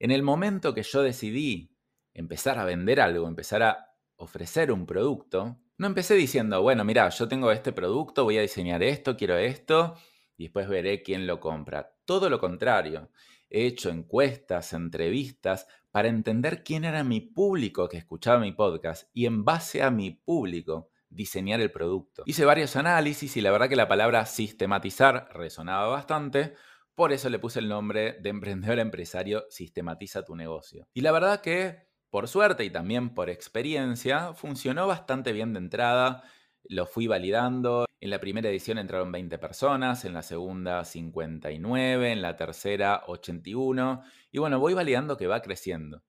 En 0.00 0.10
el 0.10 0.22
momento 0.22 0.72
que 0.72 0.82
yo 0.82 1.02
decidí 1.02 1.76
empezar 2.14 2.58
a 2.58 2.64
vender 2.64 3.02
algo, 3.02 3.28
empezar 3.28 3.62
a 3.62 3.94
ofrecer 4.16 4.72
un 4.72 4.86
producto, 4.86 5.58
No 5.76 5.86
empecé 5.86 6.14
diciendo, 6.14 6.60
bueno, 6.60 6.84
mira, 6.84 7.08
yo 7.10 7.28
tengo 7.28 7.52
este 7.52 7.72
producto, 7.72 8.24
voy 8.24 8.38
a 8.38 8.42
diseñar 8.42 8.82
esto, 8.82 9.16
quiero 9.16 9.36
esto, 9.36 9.96
y 10.36 10.44
después 10.44 10.68
veré 10.68 11.02
quién 11.02 11.26
lo 11.26 11.40
compra. 11.40 11.96
Todo 12.04 12.28
lo 12.28 12.38
contrario. 12.38 13.10
He 13.48 13.66
hecho 13.66 13.90
encuestas, 13.90 14.72
entrevistas, 14.72 15.66
para 15.90 16.08
entender 16.08 16.64
quién 16.64 16.84
era 16.84 17.04
mi 17.04 17.20
público 17.20 17.88
que 17.88 17.98
escuchaba 17.98 18.40
mi 18.40 18.52
podcast 18.52 19.10
y 19.12 19.26
en 19.26 19.44
base 19.44 19.82
a 19.82 19.90
mi 19.90 20.10
público 20.10 20.90
diseñar 21.10 21.60
el 21.60 21.72
producto. 21.72 22.22
Hice 22.24 22.44
varios 22.44 22.76
análisis 22.76 23.36
y 23.36 23.40
la 23.40 23.50
verdad 23.50 23.68
que 23.68 23.76
la 23.76 23.88
palabra 23.88 24.24
sistematizar 24.26 25.28
resonaba 25.34 25.88
bastante, 25.88 26.54
por 27.00 27.14
eso 27.14 27.30
le 27.30 27.38
puse 27.38 27.60
el 27.60 27.68
nombre 27.70 28.18
de 28.20 28.28
emprendedor 28.28 28.78
empresario 28.78 29.46
Sistematiza 29.48 30.22
tu 30.22 30.36
negocio. 30.36 30.86
Y 30.92 31.00
la 31.00 31.12
verdad 31.12 31.40
que, 31.40 31.88
por 32.10 32.28
suerte 32.28 32.62
y 32.62 32.68
también 32.68 33.14
por 33.14 33.30
experiencia, 33.30 34.34
funcionó 34.34 34.86
bastante 34.86 35.32
bien 35.32 35.54
de 35.54 35.60
entrada, 35.60 36.22
lo 36.62 36.84
fui 36.84 37.06
validando. 37.06 37.86
En 38.00 38.10
la 38.10 38.20
primera 38.20 38.50
edición 38.50 38.76
entraron 38.76 39.12
20 39.12 39.38
personas, 39.38 40.04
en 40.04 40.12
la 40.12 40.20
segunda 40.20 40.84
59, 40.84 42.12
en 42.12 42.20
la 42.20 42.36
tercera 42.36 43.04
81, 43.06 44.02
y 44.30 44.38
bueno, 44.38 44.60
voy 44.60 44.74
validando 44.74 45.16
que 45.16 45.26
va 45.26 45.40
creciendo. 45.40 46.02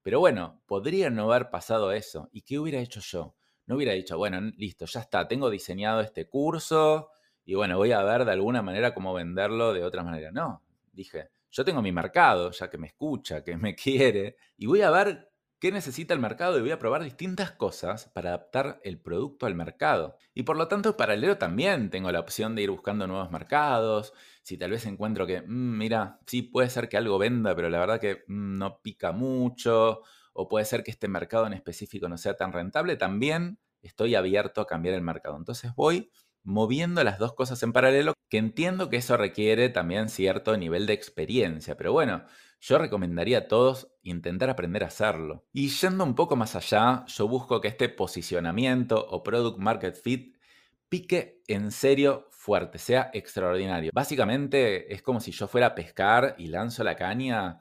Pero 0.00 0.18
bueno, 0.18 0.62
podría 0.64 1.10
no 1.10 1.30
haber 1.30 1.50
pasado 1.50 1.92
eso. 1.92 2.30
¿Y 2.32 2.40
qué 2.40 2.58
hubiera 2.58 2.80
hecho 2.80 3.00
yo? 3.00 3.36
No 3.66 3.76
hubiera 3.76 3.92
dicho, 3.92 4.16
bueno, 4.16 4.40
listo, 4.56 4.86
ya 4.86 5.00
está, 5.00 5.28
tengo 5.28 5.50
diseñado 5.50 6.00
este 6.00 6.26
curso 6.26 7.10
y 7.48 7.54
bueno, 7.54 7.78
voy 7.78 7.92
a 7.92 8.02
ver 8.02 8.26
de 8.26 8.32
alguna 8.32 8.60
manera 8.60 8.92
cómo 8.92 9.14
venderlo 9.14 9.72
de 9.72 9.82
otra 9.82 10.02
manera. 10.02 10.30
No, 10.30 10.62
dije, 10.92 11.30
yo 11.50 11.64
tengo 11.64 11.80
mi 11.80 11.92
mercado, 11.92 12.50
ya 12.50 12.68
que 12.68 12.76
me 12.76 12.88
escucha, 12.88 13.42
que 13.42 13.56
me 13.56 13.74
quiere, 13.74 14.36
y 14.58 14.66
voy 14.66 14.82
a 14.82 14.90
ver 14.90 15.30
qué 15.58 15.72
necesita 15.72 16.12
el 16.12 16.20
mercado 16.20 16.58
y 16.58 16.60
voy 16.60 16.72
a 16.72 16.78
probar 16.78 17.02
distintas 17.02 17.52
cosas 17.52 18.10
para 18.12 18.34
adaptar 18.34 18.82
el 18.84 19.00
producto 19.00 19.46
al 19.46 19.54
mercado. 19.54 20.16
Y 20.34 20.42
por 20.42 20.58
lo 20.58 20.68
tanto, 20.68 20.94
paralelo 20.98 21.38
también 21.38 21.88
tengo 21.88 22.12
la 22.12 22.20
opción 22.20 22.54
de 22.54 22.64
ir 22.64 22.70
buscando 22.70 23.06
nuevos 23.06 23.30
mercados. 23.30 24.12
Si 24.42 24.58
tal 24.58 24.72
vez 24.72 24.84
encuentro 24.84 25.26
que, 25.26 25.40
mm, 25.40 25.78
mira, 25.78 26.20
sí 26.26 26.42
puede 26.42 26.68
ser 26.68 26.90
que 26.90 26.98
algo 26.98 27.16
venda, 27.16 27.56
pero 27.56 27.70
la 27.70 27.78
verdad 27.78 27.98
que 27.98 28.24
mm, 28.26 28.58
no 28.58 28.82
pica 28.82 29.12
mucho 29.12 30.02
o 30.34 30.48
puede 30.50 30.66
ser 30.66 30.84
que 30.84 30.90
este 30.90 31.08
mercado 31.08 31.46
en 31.46 31.54
específico 31.54 32.10
no 32.10 32.18
sea 32.18 32.36
tan 32.36 32.52
rentable, 32.52 32.96
también 32.96 33.58
estoy 33.80 34.16
abierto 34.16 34.60
a 34.60 34.66
cambiar 34.66 34.94
el 34.94 35.00
mercado. 35.00 35.38
Entonces 35.38 35.74
voy 35.74 36.10
moviendo 36.48 37.04
las 37.04 37.18
dos 37.18 37.34
cosas 37.34 37.62
en 37.62 37.74
paralelo, 37.74 38.14
que 38.30 38.38
entiendo 38.38 38.88
que 38.88 38.96
eso 38.96 39.18
requiere 39.18 39.68
también 39.68 40.08
cierto 40.08 40.56
nivel 40.56 40.86
de 40.86 40.94
experiencia, 40.94 41.76
pero 41.76 41.92
bueno, 41.92 42.24
yo 42.58 42.78
recomendaría 42.78 43.38
a 43.38 43.48
todos 43.48 43.92
intentar 44.02 44.48
aprender 44.48 44.82
a 44.82 44.86
hacerlo. 44.86 45.44
Y 45.52 45.68
yendo 45.68 46.04
un 46.04 46.14
poco 46.14 46.36
más 46.36 46.56
allá, 46.56 47.04
yo 47.06 47.28
busco 47.28 47.60
que 47.60 47.68
este 47.68 47.90
posicionamiento 47.90 49.06
o 49.10 49.22
product 49.22 49.58
market 49.58 49.94
fit 49.94 50.36
pique 50.88 51.42
en 51.48 51.70
serio 51.70 52.28
fuerte, 52.30 52.78
sea 52.78 53.10
extraordinario. 53.12 53.90
Básicamente 53.92 54.94
es 54.94 55.02
como 55.02 55.20
si 55.20 55.32
yo 55.32 55.48
fuera 55.48 55.66
a 55.66 55.74
pescar 55.74 56.34
y 56.38 56.46
lanzo 56.46 56.82
la 56.82 56.96
caña 56.96 57.60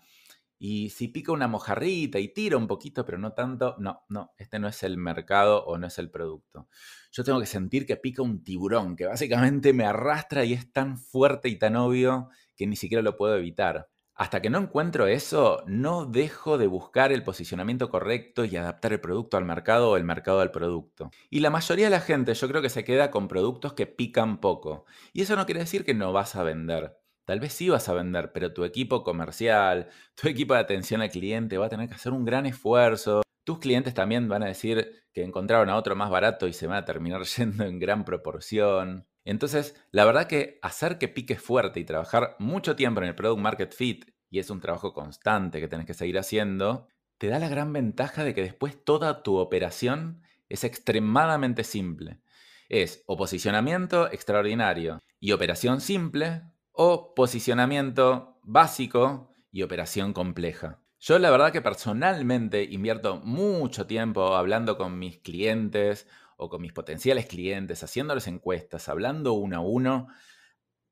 y 0.60 0.90
si 0.90 1.08
pica 1.08 1.32
una 1.32 1.48
mojarrita 1.48 2.20
y 2.20 2.30
tira 2.30 2.58
un 2.58 2.68
poquito, 2.68 3.06
pero 3.06 3.18
no 3.18 3.34
tanto, 3.34 3.76
no, 3.80 4.06
no, 4.10 4.34
este 4.38 4.60
no 4.60 4.68
es 4.68 4.82
el 4.84 4.98
mercado 4.98 5.64
o 5.66 5.78
no 5.78 5.88
es 5.88 5.98
el 6.00 6.10
producto. 6.10 6.68
Yo 7.12 7.24
tengo 7.24 7.40
que 7.40 7.46
sentir 7.46 7.86
que 7.86 7.98
pica 7.98 8.22
un 8.22 8.44
tiburón, 8.44 8.96
que 8.96 9.06
básicamente 9.06 9.74
me 9.74 9.86
arrastra 9.86 10.46
y 10.46 10.54
es 10.54 10.72
tan 10.72 10.98
fuerte 10.98 11.50
y 11.50 11.58
tan 11.58 11.76
obvio 11.76 12.30
que 12.56 12.68
ni 12.68 12.76
siquiera 12.76 13.02
lo 13.02 13.18
puedo 13.18 13.36
evitar. 13.38 13.88
Hasta 14.16 14.42
que 14.42 14.50
no 14.50 14.58
encuentro 14.58 15.06
eso, 15.06 15.64
no 15.68 16.06
dejo 16.06 16.58
de 16.58 16.66
buscar 16.66 17.12
el 17.12 17.24
posicionamiento 17.24 17.92
correcto 17.92 18.46
y 18.46 18.56
adaptar 18.58 18.94
el 18.94 19.00
producto 19.00 19.38
al 19.38 19.46
mercado 19.46 19.92
o 19.92 19.98
el 19.98 20.04
mercado 20.04 20.40
al 20.40 20.50
producto. 20.50 21.12
Y 21.30 21.42
la 21.42 21.52
mayoría 21.52 21.86
de 21.86 21.92
la 21.92 22.02
gente 22.02 22.34
yo 22.34 22.48
creo 22.48 22.64
que 22.64 22.70
se 22.70 22.84
queda 22.84 23.12
con 23.12 23.28
productos 23.28 23.74
que 23.74 23.86
pican 23.86 24.40
poco. 24.40 24.86
Y 25.14 25.22
eso 25.22 25.36
no 25.36 25.46
quiere 25.46 25.60
decir 25.60 25.86
que 25.86 25.94
no 25.94 26.14
vas 26.14 26.36
a 26.36 26.42
vender. 26.42 26.98
Tal 27.28 27.42
vez 27.42 27.52
sí 27.52 27.68
vas 27.68 27.90
a 27.90 27.94
vender, 27.94 28.32
pero 28.32 28.54
tu 28.54 28.64
equipo 28.64 29.04
comercial, 29.04 29.90
tu 30.16 30.30
equipo 30.30 30.54
de 30.54 30.62
atención 30.62 31.02
al 31.02 31.10
cliente 31.10 31.58
va 31.58 31.66
a 31.66 31.70
tener 31.70 31.90
que 31.90 31.96
hacer 31.96 32.14
un 32.14 32.24
gran 32.24 32.46
esfuerzo. 32.46 33.22
Tus 33.44 33.60
clientes 33.60 33.94
también 33.94 34.30
van 34.30 34.44
a 34.44 34.48
decir 34.48 35.04
que 35.12 35.26
encontraron 35.26 35.70
a 35.70 35.76
otro 35.76 35.94
más 35.94 36.10
barato 36.10 36.48
y 36.48 36.54
se 36.54 36.68
van 36.68 36.78
a 36.78 36.86
terminar 36.86 37.24
yendo 37.38 37.66
en 37.66 37.80
gran 37.80 38.06
proporción. 38.06 39.06
Entonces, 39.26 39.76
la 39.92 40.06
verdad 40.06 40.28
que 40.28 40.58
hacer 40.62 40.98
que 41.00 41.10
piques 41.10 41.42
fuerte 41.42 41.82
y 41.82 41.84
trabajar 41.84 42.38
mucho 42.40 42.78
tiempo 42.78 43.02
en 43.02 43.10
el 43.10 43.16
Product 43.16 43.42
Market 43.42 43.74
Fit, 43.74 44.06
y 44.30 44.40
es 44.40 44.50
un 44.50 44.62
trabajo 44.62 44.94
constante 44.94 45.60
que 45.60 45.68
tenés 45.68 45.86
que 45.86 45.94
seguir 45.94 46.18
haciendo, 46.18 46.88
te 47.18 47.28
da 47.28 47.40
la 47.40 47.50
gran 47.50 47.74
ventaja 47.74 48.24
de 48.24 48.34
que 48.34 48.44
después 48.44 48.82
toda 48.86 49.22
tu 49.22 49.36
operación 49.36 50.22
es 50.48 50.64
extremadamente 50.64 51.66
simple. 51.66 52.22
Es 52.70 53.04
o 53.06 53.18
posicionamiento 53.18 54.10
extraordinario 54.10 55.02
y 55.20 55.34
operación 55.34 55.82
simple, 55.82 56.44
o 56.78 57.16
posicionamiento 57.16 58.40
básico 58.44 59.34
y 59.52 59.64
operación 59.64 60.14
compleja. 60.14 60.80
Yo 61.00 61.18
la 61.18 61.32
verdad 61.32 61.52
que 61.52 61.62
personalmente 61.62 62.64
invierto 62.64 63.18
mucho 63.18 63.88
tiempo 63.88 64.36
hablando 64.36 64.78
con 64.78 65.00
mis 65.00 65.18
clientes 65.18 66.08
o 66.38 66.50
con 66.50 66.62
mis 66.62 66.74
potenciales 66.74 67.26
clientes, 67.26 67.84
haciéndoles 67.84 68.28
encuestas, 68.28 68.90
hablando 68.90 69.34
uno 69.34 69.58
a 69.58 69.60
uno, 69.60 70.08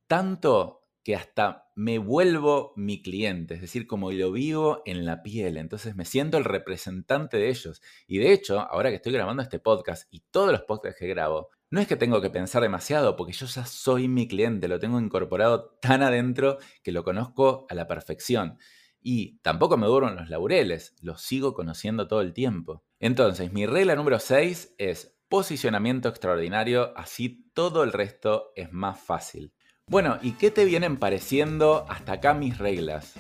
tanto 0.08 0.88
que 1.04 1.16
hasta 1.16 1.70
me 1.76 2.00
vuelvo 2.00 2.74
mi 2.76 3.04
cliente, 3.04 3.54
es 3.54 3.62
decir, 3.62 3.86
como 3.86 4.12
lo 4.12 4.32
vivo 4.32 4.82
en 4.86 5.06
la 5.06 5.22
piel, 5.22 5.56
entonces 5.58 5.96
me 5.96 6.04
siento 6.04 6.40
el 6.40 6.46
representante 6.46 7.38
de 7.38 7.50
ellos. 7.50 7.84
Y 8.08 8.18
de 8.18 8.34
hecho, 8.34 8.60
ahora 8.60 8.90
que 8.90 8.96
estoy 8.96 9.14
grabando 9.14 9.44
este 9.44 9.60
podcast 9.60 10.12
y 10.12 10.22
todos 10.32 10.52
los 10.52 10.64
podcasts 10.64 11.00
que 11.00 11.08
grabo, 11.08 11.50
no 11.70 11.82
es 11.82 11.88
que 11.88 11.96
tengo 11.96 12.22
que 12.22 12.30
pensar 12.30 12.62
demasiado, 12.62 13.16
porque 13.16 13.34
yo 13.34 13.46
ya 13.48 13.66
soy 13.66 14.08
mi 14.08 14.28
cliente, 14.28 14.68
lo 14.68 14.80
tengo 14.80 15.00
incorporado 15.00 15.78
tan 15.82 16.04
adentro 16.04 16.58
que 16.84 16.92
lo 16.92 17.04
conozco 17.04 17.66
a 17.70 17.76
la 17.76 17.88
perfección. 17.88 18.58
Y 19.02 19.38
tampoco 19.40 19.78
me 19.78 19.88
duran 19.88 20.16
los 20.16 20.30
laureles, 20.30 20.96
los 21.02 21.22
sigo 21.22 21.54
conociendo 21.54 22.08
todo 22.08 22.22
el 22.22 22.34
tiempo. 22.34 22.84
Entonces, 23.00 23.54
mi 23.54 23.66
regla 23.66 23.96
número 23.96 24.20
6 24.20 24.76
es 24.78 25.16
posicionamiento 25.28 26.10
extraordinario, 26.10 26.94
así 26.96 27.50
todo 27.54 27.84
el 27.84 27.94
resto 27.94 28.52
es 28.56 28.72
más 28.72 29.00
fácil. 29.00 29.54
Bueno, 29.88 30.18
¿y 30.22 30.32
qué 30.32 30.50
te 30.50 30.66
vienen 30.66 30.98
pareciendo 30.98 31.86
hasta 31.90 32.14
acá 32.14 32.34
mis 32.34 32.58
reglas? 32.58 33.14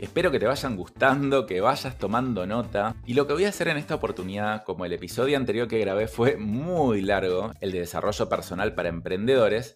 Espero 0.00 0.30
que 0.30 0.38
te 0.38 0.46
vayan 0.46 0.76
gustando, 0.76 1.44
que 1.44 1.60
vayas 1.60 1.98
tomando 1.98 2.46
nota. 2.46 2.96
Y 3.04 3.12
lo 3.12 3.26
que 3.26 3.34
voy 3.34 3.44
a 3.44 3.50
hacer 3.50 3.68
en 3.68 3.76
esta 3.76 3.96
oportunidad, 3.96 4.64
como 4.64 4.86
el 4.86 4.94
episodio 4.94 5.36
anterior 5.36 5.68
que 5.68 5.78
grabé 5.78 6.08
fue 6.08 6.38
muy 6.38 7.02
largo, 7.02 7.52
el 7.60 7.70
de 7.70 7.80
desarrollo 7.80 8.26
personal 8.26 8.74
para 8.74 8.88
emprendedores, 8.88 9.74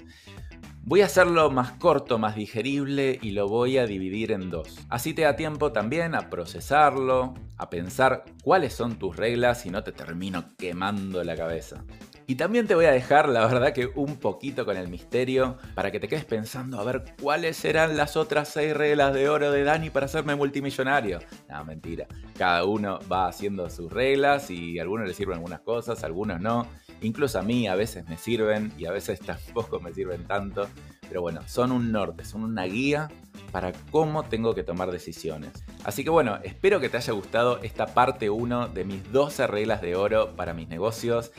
Voy 0.86 1.00
a 1.00 1.06
hacerlo 1.06 1.50
más 1.50 1.72
corto, 1.72 2.18
más 2.18 2.36
digerible 2.36 3.18
y 3.22 3.30
lo 3.30 3.48
voy 3.48 3.78
a 3.78 3.86
dividir 3.86 4.32
en 4.32 4.50
dos. 4.50 4.80
Así 4.90 5.14
te 5.14 5.22
da 5.22 5.34
tiempo 5.34 5.72
también 5.72 6.14
a 6.14 6.28
procesarlo, 6.28 7.32
a 7.56 7.70
pensar 7.70 8.24
cuáles 8.42 8.74
son 8.74 8.98
tus 8.98 9.16
reglas 9.16 9.64
y 9.64 9.70
no 9.70 9.82
te 9.82 9.92
termino 9.92 10.54
quemando 10.58 11.24
la 11.24 11.36
cabeza. 11.36 11.84
Y 12.26 12.36
también 12.36 12.66
te 12.66 12.74
voy 12.74 12.86
a 12.86 12.90
dejar, 12.90 13.28
la 13.28 13.46
verdad 13.46 13.74
que 13.74 13.90
un 13.94 14.16
poquito 14.16 14.64
con 14.64 14.78
el 14.78 14.88
misterio, 14.88 15.58
para 15.74 15.90
que 15.90 16.00
te 16.00 16.08
quedes 16.08 16.24
pensando 16.24 16.80
a 16.80 16.84
ver 16.84 17.04
cuáles 17.20 17.56
serán 17.58 17.98
las 17.98 18.16
otras 18.16 18.48
seis 18.48 18.74
reglas 18.74 19.12
de 19.12 19.28
oro 19.28 19.50
de 19.50 19.62
Dani 19.62 19.90
para 19.90 20.06
hacerme 20.06 20.34
multimillonario. 20.34 21.18
No, 21.50 21.64
mentira. 21.66 22.06
Cada 22.38 22.64
uno 22.64 22.98
va 23.12 23.28
haciendo 23.28 23.68
sus 23.68 23.92
reglas 23.92 24.50
y 24.50 24.78
a 24.78 24.82
algunos 24.82 25.06
le 25.06 25.12
sirven 25.12 25.36
algunas 25.36 25.60
cosas, 25.60 26.02
a 26.02 26.06
algunos 26.06 26.40
no. 26.40 26.66
Incluso 27.02 27.38
a 27.38 27.42
mí 27.42 27.68
a 27.68 27.74
veces 27.74 28.08
me 28.08 28.16
sirven 28.16 28.72
y 28.78 28.86
a 28.86 28.92
veces 28.92 29.20
tampoco 29.20 29.78
me 29.80 29.92
sirven 29.92 30.24
tanto. 30.26 30.66
Pero 31.06 31.20
bueno, 31.20 31.42
son 31.46 31.72
un 31.72 31.92
norte, 31.92 32.24
son 32.24 32.42
una 32.42 32.64
guía 32.64 33.10
para 33.52 33.72
cómo 33.90 34.24
tengo 34.24 34.54
que 34.54 34.62
tomar 34.62 34.90
decisiones. 34.90 35.62
Así 35.84 36.02
que 36.02 36.10
bueno, 36.10 36.38
espero 36.42 36.80
que 36.80 36.88
te 36.88 36.96
haya 36.96 37.12
gustado 37.12 37.58
esta 37.62 37.86
parte 37.86 38.30
1 38.30 38.68
de 38.68 38.84
mis 38.84 39.12
12 39.12 39.46
reglas 39.46 39.82
de 39.82 39.94
oro 39.94 40.34
para 40.34 40.54
mis 40.54 40.68
negocios. 40.68 41.30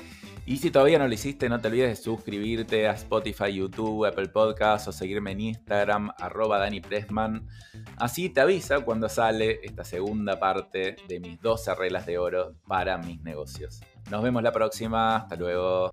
Y 0.47 0.57
si 0.57 0.69
todavía 0.69 0.99
no 0.99 1.07
lo 1.07 1.13
hiciste, 1.13 1.49
no 1.49 1.59
te 1.59 1.69
olvides 1.69 1.89
de 1.89 1.95
suscribirte 2.03 2.87
a 2.87 2.91
Spotify, 2.91 3.51
YouTube, 3.51 4.05
Apple 4.05 4.27
Podcasts 4.27 4.87
o 4.87 4.91
seguirme 4.91 5.31
en 5.31 5.41
Instagram, 5.41 6.11
arroba 6.19 6.59
Dani 6.59 6.81
Pressman. 6.81 7.47
Así 7.97 8.29
te 8.29 8.41
avisa 8.41 8.81
cuando 8.81 9.09
sale 9.09 9.59
esta 9.63 9.83
segunda 9.83 10.39
parte 10.39 10.97
de 11.07 11.19
mis 11.19 11.41
12 11.41 11.73
reglas 11.73 12.05
de 12.05 12.19
oro 12.19 12.53
para 12.67 12.99
mis 12.99 13.23
negocios. 13.23 13.81
Nos 14.11 14.21
vemos 14.21 14.43
la 14.43 14.51
próxima. 14.51 15.15
Hasta 15.17 15.35
luego. 15.35 15.91